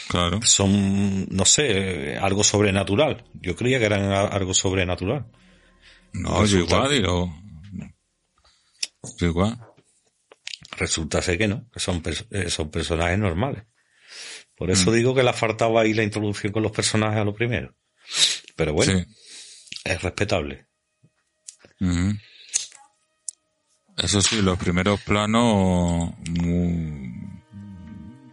Claro. 0.08 0.40
Son, 0.42 1.26
no 1.30 1.46
sé, 1.46 2.18
algo 2.18 2.44
sobrenatural. 2.44 3.24
Yo 3.32 3.56
creía 3.56 3.78
que 3.78 3.86
eran 3.86 4.12
algo 4.12 4.52
sobrenatural. 4.52 5.26
No, 6.12 6.44
yo 6.44 6.58
igual, 6.58 6.90
digo. 6.90 7.34
Yo 9.18 9.26
igual. 9.26 9.58
Resulta 10.76 11.22
ser 11.22 11.38
que 11.38 11.48
no, 11.48 11.68
que 11.72 11.80
son, 11.80 12.02
eh, 12.30 12.50
son 12.50 12.70
personajes 12.70 13.18
normales. 13.18 13.64
Por 14.56 14.70
eso 14.70 14.90
mm. 14.90 14.94
digo 14.94 15.14
que 15.14 15.22
le 15.22 15.30
ha 15.30 15.34
faltado 15.34 15.78
ahí 15.78 15.94
la 15.94 16.02
introducción 16.02 16.52
con 16.52 16.62
los 16.62 16.72
personajes 16.72 17.20
a 17.20 17.24
lo 17.24 17.34
primero. 17.34 17.74
Pero 18.56 18.74
bueno, 18.74 19.02
es 19.84 20.02
respetable. 20.02 20.66
Eso 23.96 24.20
sí, 24.20 24.42
los 24.42 24.58
primeros 24.58 25.00
planos, 25.02 26.10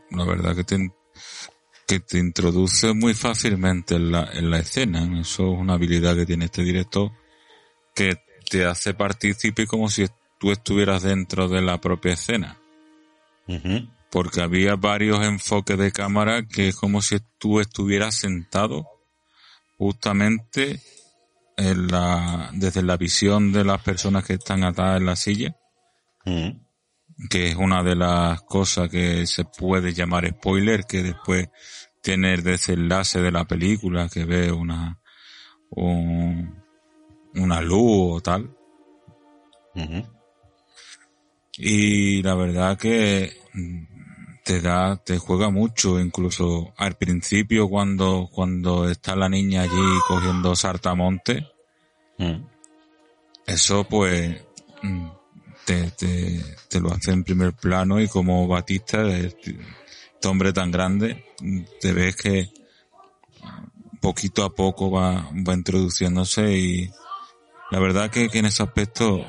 la 0.09 0.25
verdad 0.25 0.55
que 0.55 0.63
te, 0.63 0.91
que 1.87 1.99
te 1.99 2.17
introduce 2.17 2.93
muy 2.93 3.13
fácilmente 3.13 3.95
en 3.95 4.11
la, 4.11 4.29
en 4.33 4.49
la 4.49 4.59
escena. 4.59 5.03
Eso 5.19 5.53
es 5.53 5.59
una 5.59 5.73
habilidad 5.73 6.15
que 6.15 6.25
tiene 6.25 6.45
este 6.45 6.63
director 6.63 7.11
que 7.93 8.17
te 8.49 8.65
hace 8.65 8.93
partícipe 8.93 9.67
como 9.67 9.89
si 9.89 10.07
tú 10.39 10.51
estuvieras 10.51 11.03
dentro 11.03 11.47
de 11.47 11.61
la 11.61 11.79
propia 11.79 12.13
escena. 12.13 12.57
Porque 14.09 14.41
había 14.41 14.75
varios 14.75 15.23
enfoques 15.23 15.77
de 15.77 15.91
cámara 15.91 16.47
que 16.47 16.69
es 16.69 16.75
como 16.75 17.01
si 17.01 17.17
tú 17.37 17.59
estuvieras 17.59 18.15
sentado 18.15 18.87
justamente 19.77 20.81
en 21.57 21.87
la, 21.87 22.49
desde 22.53 22.81
la 22.81 22.97
visión 22.97 23.51
de 23.51 23.63
las 23.63 23.81
personas 23.81 24.25
que 24.25 24.33
están 24.33 24.63
atadas 24.63 24.99
en 24.99 25.05
la 25.05 25.15
silla. 25.15 25.55
Que 27.29 27.49
es 27.49 27.55
una 27.55 27.83
de 27.83 27.95
las 27.95 28.41
cosas 28.41 28.89
que 28.89 29.27
se 29.27 29.45
puede 29.45 29.93
llamar 29.93 30.27
spoiler, 30.27 30.85
que 30.85 31.03
después 31.03 31.49
tiene 32.01 32.33
el 32.33 32.43
desenlace 32.43 33.21
de 33.21 33.31
la 33.31 33.45
película, 33.45 34.09
que 34.09 34.25
ve 34.25 34.51
una, 34.51 34.99
una 35.69 37.61
luz 37.61 38.17
o 38.17 38.21
tal. 38.21 38.55
Y 41.57 42.21
la 42.23 42.35
verdad 42.35 42.77
que 42.77 43.31
mm, 43.53 43.90
te 44.43 44.61
da, 44.61 44.97
te 44.97 45.17
juega 45.17 45.49
mucho, 45.49 45.99
incluso 45.99 46.73
al 46.77 46.95
principio 46.95 47.69
cuando, 47.69 48.29
cuando 48.31 48.89
está 48.89 49.15
la 49.15 49.29
niña 49.29 49.63
allí 49.63 49.99
cogiendo 50.07 50.55
sartamonte, 50.55 51.47
mm. 52.17 52.43
eso 53.45 53.83
pues 53.83 54.43
mm, 54.81 55.07
te, 55.65 55.91
te, 55.91 56.43
te, 56.69 56.79
lo 56.79 56.91
hace 56.91 57.11
en 57.11 57.23
primer 57.23 57.53
plano 57.53 58.01
y 58.01 58.07
como 58.07 58.47
Batista, 58.47 59.07
este, 59.07 59.57
hombre 60.23 60.53
tan 60.53 60.71
grande, 60.71 61.25
te 61.79 61.93
ves 61.93 62.15
que 62.15 62.49
poquito 63.99 64.43
a 64.43 64.53
poco 64.53 64.89
va, 64.89 65.29
va 65.47 65.53
introduciéndose 65.53 66.57
y 66.57 66.89
la 67.69 67.79
verdad 67.79 68.09
que, 68.09 68.29
que 68.29 68.39
en 68.39 68.45
ese 68.45 68.63
aspecto 68.63 69.23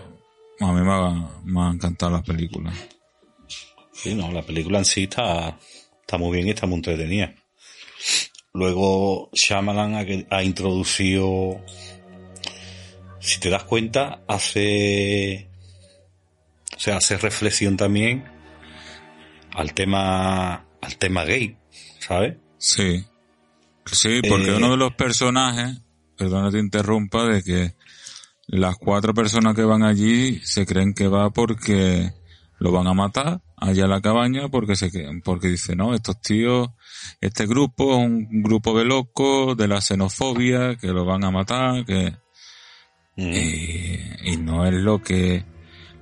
a 0.61 0.72
mí 0.72 0.81
me 0.81 0.92
ha, 0.92 1.31
me 1.44 1.61
ha 1.61 1.70
encantado 1.70 2.12
la 2.12 2.22
película. 2.22 2.72
Sí, 4.03 4.17
no, 4.17 4.33
la 4.33 4.43
película 4.43 4.79
en 4.79 4.85
sí 4.85 5.05
está, 5.05 5.57
está 6.01 6.19
muy 6.19 6.35
bien 6.35 6.49
y 6.49 6.51
está 6.51 6.67
muy 6.67 6.79
entretenida. 6.79 7.33
Luego 8.53 9.31
Shyamalan 9.33 9.95
ha, 9.95 10.37
ha 10.37 10.43
introducido, 10.43 11.65
si 13.21 13.38
te 13.38 13.49
das 13.49 13.62
cuenta, 13.62 14.25
hace, 14.27 15.49
o 16.77 16.81
sea, 16.81 16.97
hace 16.97 17.17
reflexión 17.17 17.77
también 17.77 18.25
al 19.53 19.73
tema, 19.73 20.67
al 20.81 20.97
tema 20.99 21.25
gay, 21.25 21.57
¿sabes? 22.01 22.38
Sí. 22.59 23.05
Sí, 23.87 24.21
porque 24.29 24.51
eh, 24.51 24.57
uno 24.57 24.73
de 24.73 24.79
los 24.79 24.95
personajes, 24.95 25.81
perdona 26.17 26.51
te 26.51 26.59
interrumpa, 26.59 27.25
de 27.27 27.45
que 27.45 27.77
las 28.49 28.75
cuatro 28.79 29.15
personas 29.15 29.55
que 29.55 29.62
van 29.62 29.85
allí 29.85 30.41
se 30.41 30.67
creen 30.67 30.93
que 30.93 31.07
va 31.07 31.31
porque 31.31 32.11
lo 32.59 32.73
van 32.73 32.88
a 32.88 32.95
matar 32.95 33.41
allá 33.62 33.85
a 33.85 33.88
la 33.88 34.01
cabaña 34.01 34.48
porque 34.48 34.77
se 34.77 34.90
porque 35.25 35.48
dice 35.48 35.77
no 35.77 35.94
estos 35.94 36.20
tíos 36.20 36.68
este 37.20 37.46
grupo 37.46 37.92
es 37.92 37.98
un 37.98 38.42
grupo 38.42 38.79
de 38.79 38.85
locos 38.85 39.57
de 39.57 39.68
la 39.68 39.81
xenofobia 39.81 40.77
que 40.77 40.88
lo 40.88 41.05
van 41.05 41.25
a 41.25 41.31
matar 41.31 41.85
que 41.85 42.16
mm. 43.16 43.33
y, 44.25 44.37
no 44.38 44.66
es 44.66 44.75
lo 44.75 45.03
que 45.03 45.44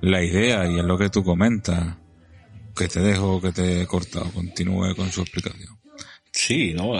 la 0.01 0.23
idea 0.23 0.67
y 0.67 0.79
es 0.79 0.85
lo 0.85 0.97
que 0.97 1.09
tú 1.09 1.23
comentas 1.23 1.97
que 2.75 2.87
te 2.87 3.01
dejo 3.01 3.41
que 3.41 3.51
te 3.51 3.81
he 3.81 3.87
cortado 3.87 4.31
continúe 4.31 4.95
con 4.95 5.11
su 5.11 5.21
explicación 5.21 5.79
sí 6.31 6.73
no 6.73 6.93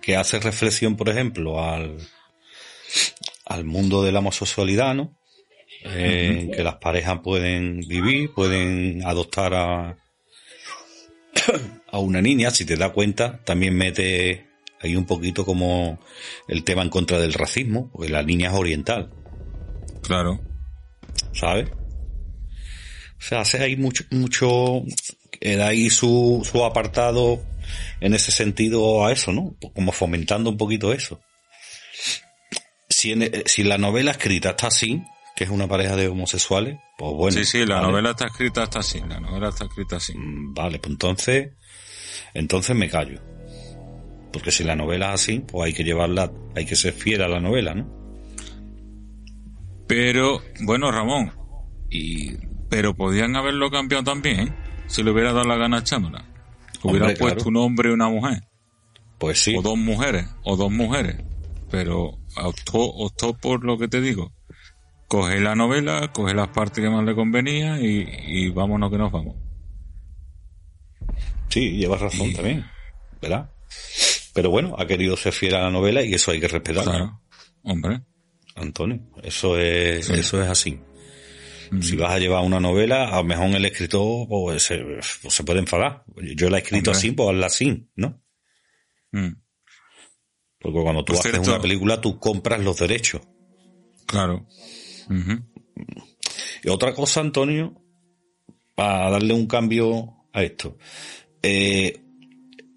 que 0.00 0.16
hace 0.16 0.38
reflexión 0.38 0.96
por 0.96 1.08
ejemplo 1.08 1.62
al 1.62 1.98
al 3.44 3.64
mundo 3.64 4.02
de 4.02 4.12
la 4.12 4.20
homosexualidad, 4.20 4.94
¿no? 4.94 5.14
Eh, 5.84 6.50
que 6.54 6.62
las 6.62 6.76
parejas 6.76 7.20
pueden 7.22 7.80
vivir, 7.80 8.32
pueden 8.32 9.04
adoptar 9.04 9.54
a, 9.54 9.96
a 11.90 11.98
una 11.98 12.22
niña, 12.22 12.50
si 12.50 12.64
te 12.64 12.76
das 12.76 12.92
cuenta, 12.92 13.40
también 13.44 13.74
mete 13.74 14.46
ahí 14.80 14.96
un 14.96 15.06
poquito 15.06 15.44
como 15.44 15.98
el 16.48 16.64
tema 16.64 16.82
en 16.82 16.88
contra 16.88 17.18
del 17.18 17.32
racismo, 17.32 17.90
porque 17.92 18.10
la 18.10 18.22
niña 18.22 18.50
es 18.50 18.56
oriental. 18.56 19.10
Claro. 20.02 20.40
¿Sabes? 21.32 21.68
O 21.70 23.24
sea, 23.24 23.40
hace 23.40 23.58
ahí 23.58 23.76
mucho, 23.76 24.04
mucho, 24.10 24.82
da 25.40 25.68
ahí 25.68 25.90
su, 25.90 26.46
su 26.50 26.64
apartado 26.64 27.42
en 28.00 28.14
ese 28.14 28.32
sentido 28.32 29.04
a 29.06 29.12
eso, 29.12 29.32
¿no? 29.32 29.56
Como 29.74 29.92
fomentando 29.92 30.50
un 30.50 30.56
poquito 30.56 30.92
eso 30.92 31.20
si, 33.46 33.64
la 33.64 33.78
novela 33.78 34.12
escrita 34.12 34.50
está 34.50 34.68
así, 34.68 35.02
que 35.34 35.44
es 35.44 35.50
una 35.50 35.66
pareja 35.66 35.96
de 35.96 36.08
homosexuales, 36.08 36.78
pues 36.98 37.12
bueno. 37.14 37.36
Sí, 37.38 37.44
sí, 37.44 37.66
la 37.66 37.80
novela 37.80 38.10
está 38.10 38.26
escrita 38.26 38.64
está 38.64 38.80
así, 38.80 39.00
la 39.00 39.20
novela 39.20 39.48
está 39.48 39.64
escrita 39.64 39.96
así. 39.96 40.16
Mm, 40.16 40.54
vale, 40.54 40.78
pues 40.78 40.92
entonces, 40.92 41.52
entonces 42.34 42.76
me 42.76 42.88
callo. 42.88 43.20
Porque 44.32 44.50
si 44.50 44.64
la 44.64 44.76
novela 44.76 45.08
es 45.08 45.22
así, 45.22 45.40
pues 45.40 45.66
hay 45.66 45.72
que 45.74 45.84
llevarla, 45.84 46.32
hay 46.54 46.64
que 46.64 46.76
ser 46.76 46.92
fiel 46.92 47.22
a 47.22 47.28
la 47.28 47.40
novela, 47.40 47.74
¿no? 47.74 48.02
Pero, 49.86 50.40
bueno, 50.60 50.90
Ramón, 50.90 51.32
y, 51.90 52.36
pero 52.70 52.94
podían 52.94 53.36
haberlo 53.36 53.70
cambiado 53.70 54.04
también, 54.04 54.40
¿eh? 54.40 54.54
si 54.86 55.02
le 55.02 55.10
hubiera 55.10 55.32
dado 55.32 55.46
la 55.46 55.56
gana 55.56 55.78
a 55.78 55.84
Chámara. 55.84 56.24
Hubiera 56.82 57.14
puesto 57.14 57.48
un 57.48 57.56
hombre 57.56 57.90
y 57.90 57.92
una 57.92 58.08
mujer. 58.08 58.42
Pues 59.18 59.40
sí. 59.40 59.54
O 59.56 59.62
dos 59.62 59.76
mujeres, 59.76 60.26
o 60.42 60.56
dos 60.56 60.70
mujeres. 60.70 61.16
Pero 61.70 62.18
optó, 62.36 63.34
por 63.40 63.64
lo 63.64 63.78
que 63.78 63.88
te 63.88 64.00
digo. 64.00 64.32
Coge 65.12 65.40
la 65.40 65.54
novela, 65.54 66.10
coge 66.10 66.32
las 66.32 66.48
partes 66.48 66.82
que 66.82 66.88
más 66.88 67.04
le 67.04 67.14
convenía 67.14 67.78
y, 67.78 68.48
vámonos 68.48 68.90
que 68.90 68.96
nos 68.96 69.12
vamos. 69.12 69.36
Sí, 71.50 71.72
llevas 71.72 72.00
razón 72.00 72.32
también, 72.32 72.64
¿verdad? 73.20 73.50
Pero 74.32 74.48
bueno, 74.48 74.74
ha 74.78 74.86
querido 74.86 75.14
ser 75.18 75.34
fiel 75.34 75.56
a 75.56 75.64
la 75.64 75.70
novela 75.70 76.02
y 76.02 76.14
eso 76.14 76.30
hay 76.30 76.40
que 76.40 76.48
respetarlo. 76.48 76.90
Claro, 76.90 77.20
hombre. 77.62 78.00
Antonio, 78.54 79.02
eso 79.22 79.58
es, 79.58 80.08
eso 80.08 80.42
es 80.42 80.48
así. 80.48 80.80
Mm. 81.70 81.82
Si 81.82 81.94
vas 81.94 82.12
a 82.12 82.18
llevar 82.18 82.42
una 82.42 82.58
novela, 82.58 83.10
a 83.10 83.16
lo 83.16 83.24
mejor 83.24 83.48
el 83.48 83.66
escritor 83.66 84.26
pues, 84.26 84.62
se, 84.62 84.78
pues, 84.78 85.34
se 85.34 85.44
puede 85.44 85.58
enfadar. 85.58 86.04
Yo 86.34 86.48
la 86.48 86.56
he 86.56 86.62
escrito 86.62 86.90
así, 86.90 87.10
pues 87.12 87.28
hazla 87.28 87.48
así, 87.48 87.86
¿no? 87.96 88.18
Mm. 89.10 89.32
Porque 90.58 90.80
cuando 90.80 91.04
tú 91.04 91.12
haces 91.12 91.36
una 91.46 91.60
película, 91.60 92.00
tú 92.00 92.18
compras 92.18 92.60
los 92.60 92.78
derechos. 92.78 93.20
Claro. 94.06 94.46
Y 96.62 96.68
otra 96.68 96.94
cosa, 96.94 97.20
Antonio, 97.20 97.80
para 98.74 99.10
darle 99.10 99.34
un 99.34 99.46
cambio 99.46 100.26
a 100.32 100.42
esto. 100.42 100.78
Eh, 101.42 102.00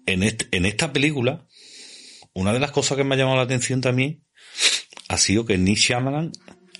en, 0.06 0.22
en 0.22 0.66
esta 0.66 0.92
película, 0.92 1.46
una 2.34 2.52
de 2.52 2.60
las 2.60 2.70
cosas 2.70 2.96
que 2.96 3.04
me 3.04 3.14
ha 3.14 3.18
llamado 3.18 3.36
la 3.36 3.42
atención 3.42 3.80
también 3.80 4.22
ha 5.08 5.16
sido 5.18 5.46
que 5.46 5.58
Nick 5.58 5.78
Shyamalan 5.78 6.32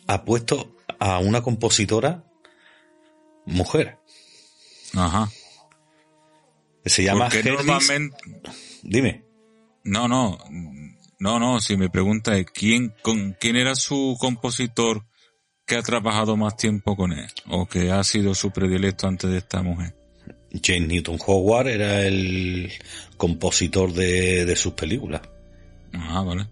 ha 0.06 0.24
puesto 0.24 0.76
a 0.98 1.18
una 1.18 1.42
compositora 1.42 2.24
mujer. 3.44 3.98
Ajá. 4.94 5.30
Que 6.82 6.90
se 6.90 7.04
llama 7.04 7.28
Porque 7.28 7.48
normalmente... 7.48 8.16
Dime. 8.82 9.24
No, 9.84 10.08
no, 10.08 10.38
no, 11.20 11.38
no, 11.38 11.60
si 11.60 11.76
me 11.76 11.88
pregunta 11.88 12.42
quién, 12.44 12.92
con, 13.02 13.36
quién 13.38 13.56
era 13.56 13.76
su 13.76 14.16
compositor 14.18 15.06
que 15.66 15.76
ha 15.76 15.82
trabajado 15.82 16.36
más 16.36 16.56
tiempo 16.56 16.96
con 16.96 17.12
él 17.12 17.26
o 17.48 17.66
que 17.66 17.90
ha 17.90 18.02
sido 18.04 18.34
su 18.34 18.50
predilecto 18.52 19.08
antes 19.08 19.30
de 19.30 19.38
esta 19.38 19.62
mujer. 19.62 19.94
James 20.62 20.88
Newton 20.88 21.18
Howard 21.26 21.68
era 21.68 22.02
el 22.02 22.72
compositor 23.16 23.92
de, 23.92 24.44
de 24.46 24.56
sus 24.56 24.72
películas. 24.74 25.22
Ah, 25.92 26.22
vale. 26.22 26.46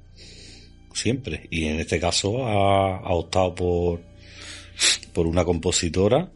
Siempre. 0.93 1.47
Y 1.51 1.67
en 1.67 1.81
este 1.81 1.99
caso 2.01 2.45
ha, 2.47 2.99
ha 2.99 3.13
optado 3.15 3.55
por, 3.55 4.03
por 5.13 5.27
una 5.27 5.45
compositora. 5.45 6.31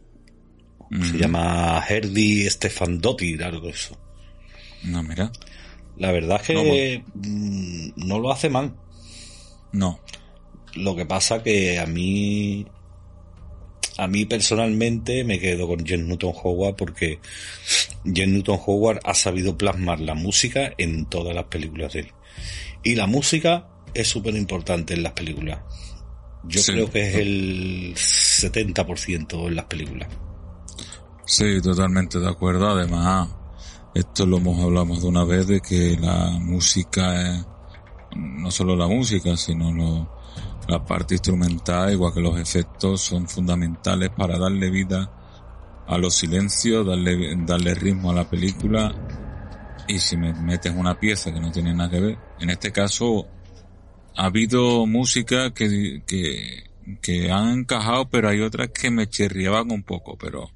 Se 0.89 0.97
Ujú. 0.97 1.17
llama 1.17 1.83
Herdy 1.87 2.49
Stefandottir, 2.49 3.43
algo 3.43 3.67
de 3.67 3.73
eso. 3.73 3.95
No, 4.83 5.03
mira. 5.03 5.31
La 5.97 6.11
verdad 6.11 6.39
es 6.41 6.47
que 6.47 7.03
mm, 7.13 8.07
no 8.07 8.19
lo 8.19 8.31
hace 8.31 8.49
mal. 8.49 8.73
No. 9.73 9.99
Lo 10.75 10.95
que 10.95 11.05
pasa 11.05 11.41
que 11.43 11.79
a 11.79 11.85
mí, 11.85 12.65
a 13.97 14.07
mí 14.07 14.25
personalmente 14.25 15.23
me 15.23 15.39
quedo 15.39 15.67
con 15.67 15.85
James 15.85 16.07
Newton 16.07 16.33
Howard 16.43 16.75
porque 16.75 17.19
James 18.05 18.29
Newton 18.29 18.59
Howard 18.65 18.99
ha 19.03 19.13
sabido 19.13 19.57
plasmar 19.57 19.99
la 19.99 20.13
música 20.13 20.73
en 20.77 21.05
todas 21.05 21.35
las 21.35 21.45
películas 21.45 21.93
de 21.93 21.99
él. 22.01 22.11
Y 22.83 22.95
la 22.95 23.07
música 23.07 23.67
es 23.93 24.07
súper 24.07 24.35
importante 24.35 24.93
en 24.93 25.03
las 25.03 25.13
películas. 25.13 25.59
Yo 26.43 26.61
Sí. 26.61 26.71
creo 26.71 26.89
que 26.89 27.01
es 27.09 27.15
el 27.15 27.93
70% 27.95 29.47
en 29.47 29.55
las 29.55 29.65
películas. 29.65 30.07
Sí, 31.25 31.61
totalmente 31.61 32.19
de 32.19 32.29
acuerdo. 32.29 32.69
Además, 32.69 33.27
esto 33.93 34.25
lo 34.25 34.37
hemos 34.37 34.63
hablado 34.63 34.85
más 34.85 35.01
de 35.01 35.07
una 35.07 35.23
vez 35.25 35.47
de 35.47 35.59
que 35.59 35.97
la 35.99 36.29
música 36.39 37.35
es, 37.35 37.45
no 38.15 38.49
solo 38.51 38.75
la 38.75 38.87
música, 38.87 39.35
sino 39.35 39.71
lo- 39.73 40.18
la 40.69 40.85
parte 40.85 41.15
instrumental, 41.15 41.91
igual 41.91 42.13
que 42.13 42.21
los 42.21 42.39
efectos, 42.39 43.01
son 43.01 43.27
fundamentales 43.27 44.09
para 44.11 44.37
darle 44.37 44.69
vida 44.69 45.11
a 45.87 45.97
los 45.97 46.15
silencios, 46.15 46.85
darle, 46.85 47.35
darle 47.45 47.73
ritmo 47.73 48.11
a 48.11 48.15
la 48.15 48.29
película. 48.29 48.93
Y 49.87 49.99
si 49.99 50.15
me 50.17 50.33
metes 50.33 50.71
una 50.75 50.99
pieza 50.99 51.33
que 51.33 51.39
no 51.39 51.51
tiene 51.51 51.73
nada 51.73 51.89
que 51.89 51.99
ver, 51.99 52.17
en 52.39 52.51
este 52.51 52.71
caso, 52.71 53.27
ha 54.15 54.25
habido 54.25 54.85
música 54.85 55.51
que, 55.53 56.03
que, 56.05 56.69
que 57.01 57.31
han 57.31 57.59
encajado, 57.59 58.07
pero 58.09 58.29
hay 58.29 58.41
otras 58.41 58.69
que 58.69 58.91
me 58.91 59.07
chirriaban 59.09 59.71
un 59.71 59.81
poco, 59.83 60.17
pero 60.17 60.51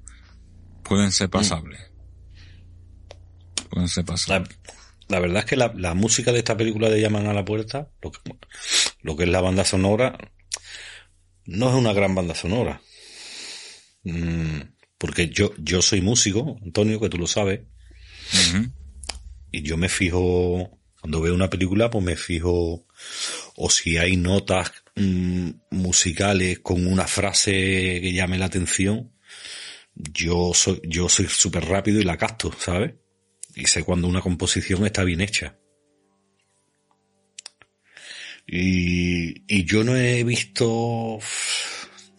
pueden 0.84 1.12
ser 1.12 1.30
pasables. 1.30 1.80
Pueden 3.70 3.88
ser 3.88 4.04
La, 4.04 4.14
pasables. 4.14 4.60
la 5.08 5.20
verdad 5.20 5.40
es 5.40 5.46
que 5.46 5.56
la, 5.56 5.74
la 5.76 5.96
música 5.96 6.32
de 6.32 6.40
esta 6.40 6.56
película 6.56 6.90
de 6.90 7.02
Llaman 7.02 7.26
a 7.28 7.34
la 7.34 7.44
Puerta, 7.44 7.90
lo 8.02 8.12
que, 8.12 8.20
lo 9.04 9.16
que 9.16 9.24
es 9.24 9.30
la 9.30 9.42
banda 9.42 9.64
sonora, 9.64 10.18
no 11.46 11.70
es 11.70 11.76
una 11.76 11.94
gran 11.94 12.16
banda 12.16 12.34
sonora. 12.34 12.82
Mm, 14.04 14.62
porque 14.98 15.30
yo, 15.30 15.54
yo 15.58 15.82
soy 15.82 16.02
músico, 16.02 16.58
Antonio, 16.64 17.00
que 17.00 17.10
tú 17.10 17.18
lo 17.18 17.28
sabes, 17.28 17.62
y 19.52 19.62
yo 19.62 19.78
me 19.78 19.90
fijo, 19.90 20.80
cuando 21.00 21.22
veo 21.22 21.36
una 21.36 21.50
película, 21.50 21.90
pues 21.90 22.04
me 22.04 22.16
fijo, 22.16 22.88
o 23.56 23.70
si 23.70 23.98
hay 23.98 24.16
notas 24.16 24.72
mm, 24.96 25.50
musicales 25.72 26.60
con 26.60 26.88
una 26.88 27.06
frase 27.06 27.52
que 28.02 28.14
llame 28.14 28.38
la 28.38 28.46
atención, 28.46 29.12
yo 29.94 30.54
soy, 30.54 30.82
yo 30.86 31.10
soy 31.10 31.28
súper 31.28 31.66
rápido 31.66 32.00
y 32.00 32.04
la 32.04 32.18
capto, 32.18 32.52
¿sabes? 32.58 32.94
Y 33.56 33.66
sé 33.66 33.84
cuando 33.84 34.08
una 34.08 34.22
composición 34.22 34.86
está 34.86 35.04
bien 35.04 35.22
hecha. 35.22 35.60
Y, 38.46 39.44
y 39.48 39.66
yo 39.66 39.84
no 39.84 39.96
he 39.96 40.24
visto, 40.24 41.18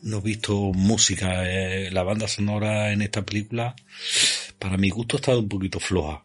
no 0.02 0.18
he 0.18 0.20
visto 0.20 0.54
música, 0.72 1.48
eh, 1.48 1.90
la 1.90 2.02
banda 2.02 2.26
sonora 2.28 2.92
en 2.92 3.02
esta 3.02 3.24
película, 3.24 3.74
para 4.58 4.76
mi 4.76 4.90
gusto 4.90 5.16
está 5.16 5.36
un 5.36 5.48
poquito 5.48 5.78
floja. 5.80 6.24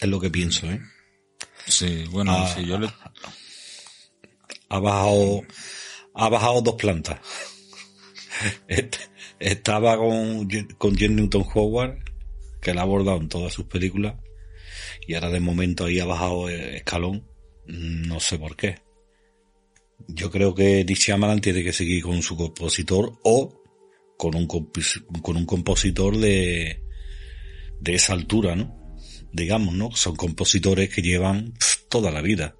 Es 0.00 0.08
lo 0.08 0.20
que 0.20 0.30
pienso, 0.30 0.70
¿eh? 0.70 0.80
Sí, 1.66 2.04
bueno, 2.10 2.32
Ah. 2.34 2.52
si 2.54 2.64
yo 2.66 2.78
le, 2.78 2.88
Ha 4.68 4.78
bajado, 4.80 5.42
ha 6.14 6.28
bajado 6.28 6.60
dos 6.62 6.74
plantas. 6.74 7.20
Est- 8.68 8.96
Estaba 9.38 9.96
con, 9.98 10.48
con 10.78 10.96
Jen 10.96 11.14
Newton 11.16 11.44
Howard, 11.54 11.98
que 12.62 12.72
la 12.72 12.80
ha 12.80 12.84
abordado 12.84 13.18
en 13.18 13.28
todas 13.28 13.52
sus 13.52 13.66
películas, 13.66 14.14
y 15.06 15.14
ahora 15.14 15.30
de 15.30 15.40
momento 15.40 15.84
ahí 15.84 16.00
ha 16.00 16.04
bajado 16.04 16.48
eh, 16.48 16.76
escalón. 16.76 17.26
No 17.66 18.20
sé 18.20 18.38
por 18.38 18.56
qué. 18.56 18.80
Yo 20.08 20.30
creo 20.30 20.54
que 20.54 20.84
Nick 20.84 20.98
Shyamalan 20.98 21.40
tiene 21.40 21.64
que 21.64 21.72
seguir 21.72 22.02
con 22.02 22.22
su 22.22 22.36
compositor 22.36 23.18
o 23.22 23.62
con 24.16 24.34
un, 24.34 24.46
con 24.46 25.36
un 25.36 25.46
compositor 25.46 26.16
de, 26.16 26.82
de 27.80 27.94
esa 27.94 28.12
altura, 28.12 28.56
¿no? 28.56 28.96
Digamos, 29.32 29.74
¿no? 29.74 29.90
Son 29.92 30.16
compositores 30.16 30.88
que 30.94 31.02
llevan 31.02 31.54
toda 31.88 32.10
la 32.10 32.22
vida 32.22 32.56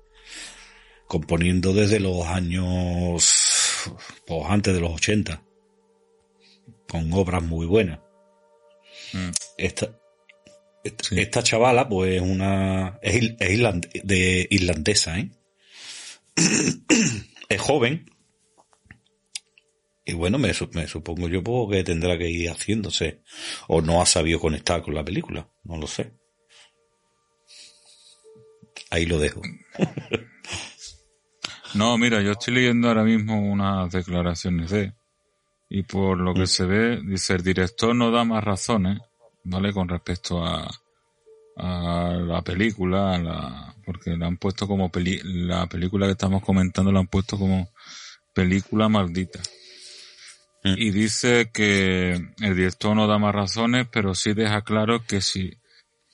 componiendo 1.06 1.72
desde 1.72 2.00
los 2.00 2.26
años, 2.26 3.92
pues 4.26 4.42
antes 4.48 4.74
de 4.74 4.80
los 4.80 4.92
80, 4.92 5.42
con 6.88 7.12
obras 7.12 7.42
muy 7.42 7.66
buenas. 7.66 8.00
Mm. 9.12 9.30
Esta, 9.56 9.98
esta, 10.86 11.04
Sí. 11.04 11.20
esta 11.20 11.42
chavala, 11.42 11.88
pues, 11.88 12.20
una, 12.20 12.98
es, 13.02 13.34
es 13.38 13.50
irland- 13.58 13.90
de 14.02 14.46
irlandesa, 14.50 15.18
¿eh? 15.18 15.30
es 17.48 17.60
joven. 17.60 18.10
Y 20.04 20.12
bueno, 20.14 20.38
me 20.38 20.54
supongo 20.54 21.28
yo 21.28 21.42
pues, 21.42 21.78
que 21.78 21.84
tendrá 21.84 22.16
que 22.16 22.28
ir 22.30 22.48
haciéndose. 22.50 23.22
O 23.68 23.80
no 23.82 24.00
ha 24.00 24.06
sabido 24.06 24.38
conectar 24.38 24.80
con 24.82 24.94
la 24.94 25.04
película. 25.04 25.48
No 25.64 25.76
lo 25.78 25.86
sé. 25.88 26.12
Ahí 28.90 29.06
lo 29.06 29.18
dejo. 29.18 29.42
No, 31.74 31.98
mira, 31.98 32.22
yo 32.22 32.32
estoy 32.32 32.54
leyendo 32.54 32.88
ahora 32.88 33.02
mismo 33.04 33.38
unas 33.38 33.90
declaraciones 33.92 34.70
de, 34.70 34.94
y 35.68 35.82
por 35.82 36.16
lo 36.18 36.32
que 36.32 36.42
Mm. 36.42 36.46
se 36.46 36.64
ve, 36.64 37.00
dice, 37.04 37.34
el 37.34 37.42
director 37.42 37.94
no 37.94 38.10
da 38.10 38.24
más 38.24 38.42
razones, 38.42 38.98
¿vale? 39.46 39.72
Con 39.72 39.88
respecto 39.88 40.44
a, 40.44 40.68
a 41.56 42.12
la 42.14 42.42
película, 42.42 43.14
a 43.14 43.18
la, 43.18 43.74
porque 43.84 44.16
la 44.16 44.26
han 44.26 44.36
puesto 44.36 44.66
como 44.66 44.90
peli, 44.90 45.20
la 45.22 45.66
película 45.66 46.06
que 46.06 46.12
estamos 46.12 46.42
comentando 46.42 46.92
la 46.92 47.00
han 47.00 47.06
puesto 47.06 47.38
como 47.38 47.70
película 48.34 48.88
maldita. 48.88 49.40
Mm. 50.64 50.74
Y 50.76 50.90
dice 50.90 51.50
que 51.52 52.12
el 52.40 52.56
director 52.56 52.94
no 52.94 53.06
da 53.06 53.18
más 53.18 53.34
razones, 53.34 53.86
pero 53.90 54.14
sí 54.14 54.34
deja 54.34 54.62
claro 54.62 55.04
que 55.06 55.20
si, 55.20 55.52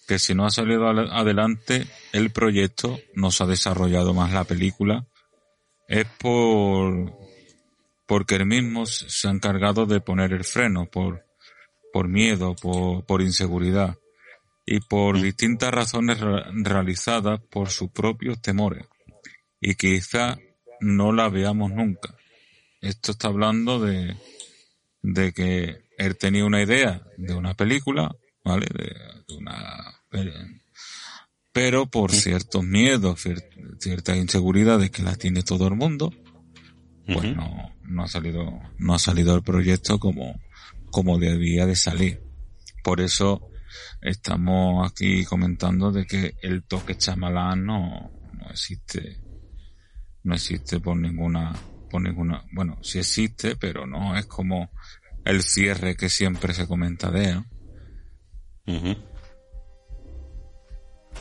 que 0.07 0.19
si 0.19 0.35
no 0.35 0.45
ha 0.45 0.51
salido 0.51 0.89
adelante 0.89 1.87
el 2.13 2.31
proyecto, 2.31 3.01
no 3.15 3.31
se 3.31 3.45
ha 3.45 3.47
desarrollado 3.47 4.15
más 4.15 4.33
la 4.33 4.45
película, 4.45 5.07
es 5.89 6.07
por 6.19 7.13
porque 8.07 8.35
él 8.35 8.45
mismo 8.45 8.85
se 8.85 9.09
se 9.09 9.29
ha 9.29 9.31
encargado 9.31 9.87
de 9.87 10.01
poner 10.01 10.35
el 10.35 10.45
freno 10.45 10.85
por 10.87 11.25
por 11.93 12.09
miedo, 12.09 12.55
por, 12.57 13.05
por 13.05 13.23
inseguridad 13.23 13.97
y 14.65 14.81
por 14.81 15.21
distintas 15.21 15.71
razones 15.73 16.21
re- 16.21 16.45
realizadas 16.63 17.41
por 17.51 17.71
sus 17.71 17.91
propios 17.91 18.41
temores. 18.41 18.87
Y 19.61 19.75
quizá 19.75 20.39
no 20.81 21.13
la 21.13 21.29
veamos 21.29 21.71
nunca. 21.73 22.15
Esto 22.81 23.13
está 23.13 23.29
hablando 23.29 23.79
de, 23.81 24.17
de 25.03 25.33
que 25.33 25.85
él 25.99 26.17
tenía 26.17 26.45
una 26.45 26.63
idea 26.63 27.03
de 27.17 27.35
una 27.35 27.55
película, 27.55 28.15
¿vale? 28.45 28.67
De, 28.77 28.95
de 29.29 29.37
una 29.37 30.01
pero 31.53 31.87
por 31.87 32.13
ciertos 32.13 32.65
miedos, 32.65 33.25
cier- 33.25 33.77
ciertas 33.79 34.17
inseguridades 34.17 34.91
que 34.91 35.03
la 35.03 35.17
tiene 35.17 35.43
todo 35.43 35.69
el 35.69 35.75
mundo, 35.77 36.13
pues 37.07 37.25
no, 37.37 37.75
no 37.83 38.03
ha 38.05 38.09
salido, 38.09 38.61
no 38.79 38.95
ha 38.95 38.99
salido 38.99 39.35
el 39.37 39.43
proyecto 39.43 39.99
como, 39.99 40.41
como 40.93 41.19
debía 41.19 41.67
de 41.67 41.75
salir. 41.75 42.23
Por 42.85 43.01
eso 43.01 43.49
estamos 44.01 44.89
aquí 44.89 45.25
comentando 45.25 45.91
de 45.91 46.07
que 46.07 46.37
el 46.43 46.63
toque 46.63 46.97
chamalán 46.97 47.65
no, 47.67 48.13
no 48.35 48.51
existe, 48.51 49.19
no 50.23 50.35
existe 50.35 50.79
por 50.79 50.97
ninguna, 50.97 51.53
por 51.91 52.03
ninguna, 52.03 52.45
bueno, 52.53 52.79
sí 52.83 52.99
existe, 53.01 53.57
pero 53.57 53.87
no 53.87 54.17
es 54.17 54.27
como 54.27 54.71
el 55.25 55.43
cierre 55.43 55.97
que 55.97 56.09
siempre 56.09 56.55
se 56.55 56.67
comenta 56.69 57.11
de 57.11 57.31
él. 57.31 58.99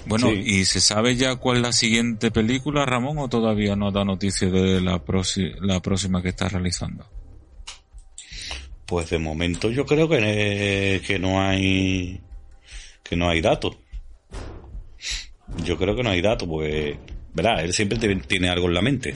Bueno, 0.05 0.29
Sí. 0.29 0.41
¿y 0.45 0.65
se 0.65 0.79
sabe 0.79 1.15
ya 1.15 1.35
cuál 1.35 1.57
es 1.57 1.63
la 1.63 1.73
siguiente 1.73 2.31
película, 2.31 2.85
Ramón, 2.85 3.19
o 3.19 3.29
todavía 3.29 3.75
no 3.75 3.91
da 3.91 4.03
noticia 4.03 4.49
de 4.49 4.81
la, 4.81 5.01
la 5.61 5.79
próxima 5.81 6.21
que 6.21 6.29
está 6.29 6.49
realizando? 6.49 7.07
Pues 8.91 9.09
de 9.09 9.19
momento 9.19 9.69
yo 9.71 9.85
creo 9.85 10.09
que, 10.09 11.01
que 11.07 11.17
no 11.17 11.41
hay 11.41 12.19
que 13.01 13.15
no 13.15 13.29
hay 13.29 13.39
datos. 13.39 13.77
Yo 15.63 15.77
creo 15.77 15.95
que 15.95 16.03
no 16.03 16.09
hay 16.09 16.21
datos, 16.21 16.45
pues, 16.45 16.97
verá, 17.33 17.61
él 17.63 17.71
siempre 17.71 17.97
te- 17.97 18.13
tiene 18.17 18.49
algo 18.49 18.67
en 18.67 18.73
la 18.73 18.81
mente. 18.81 19.15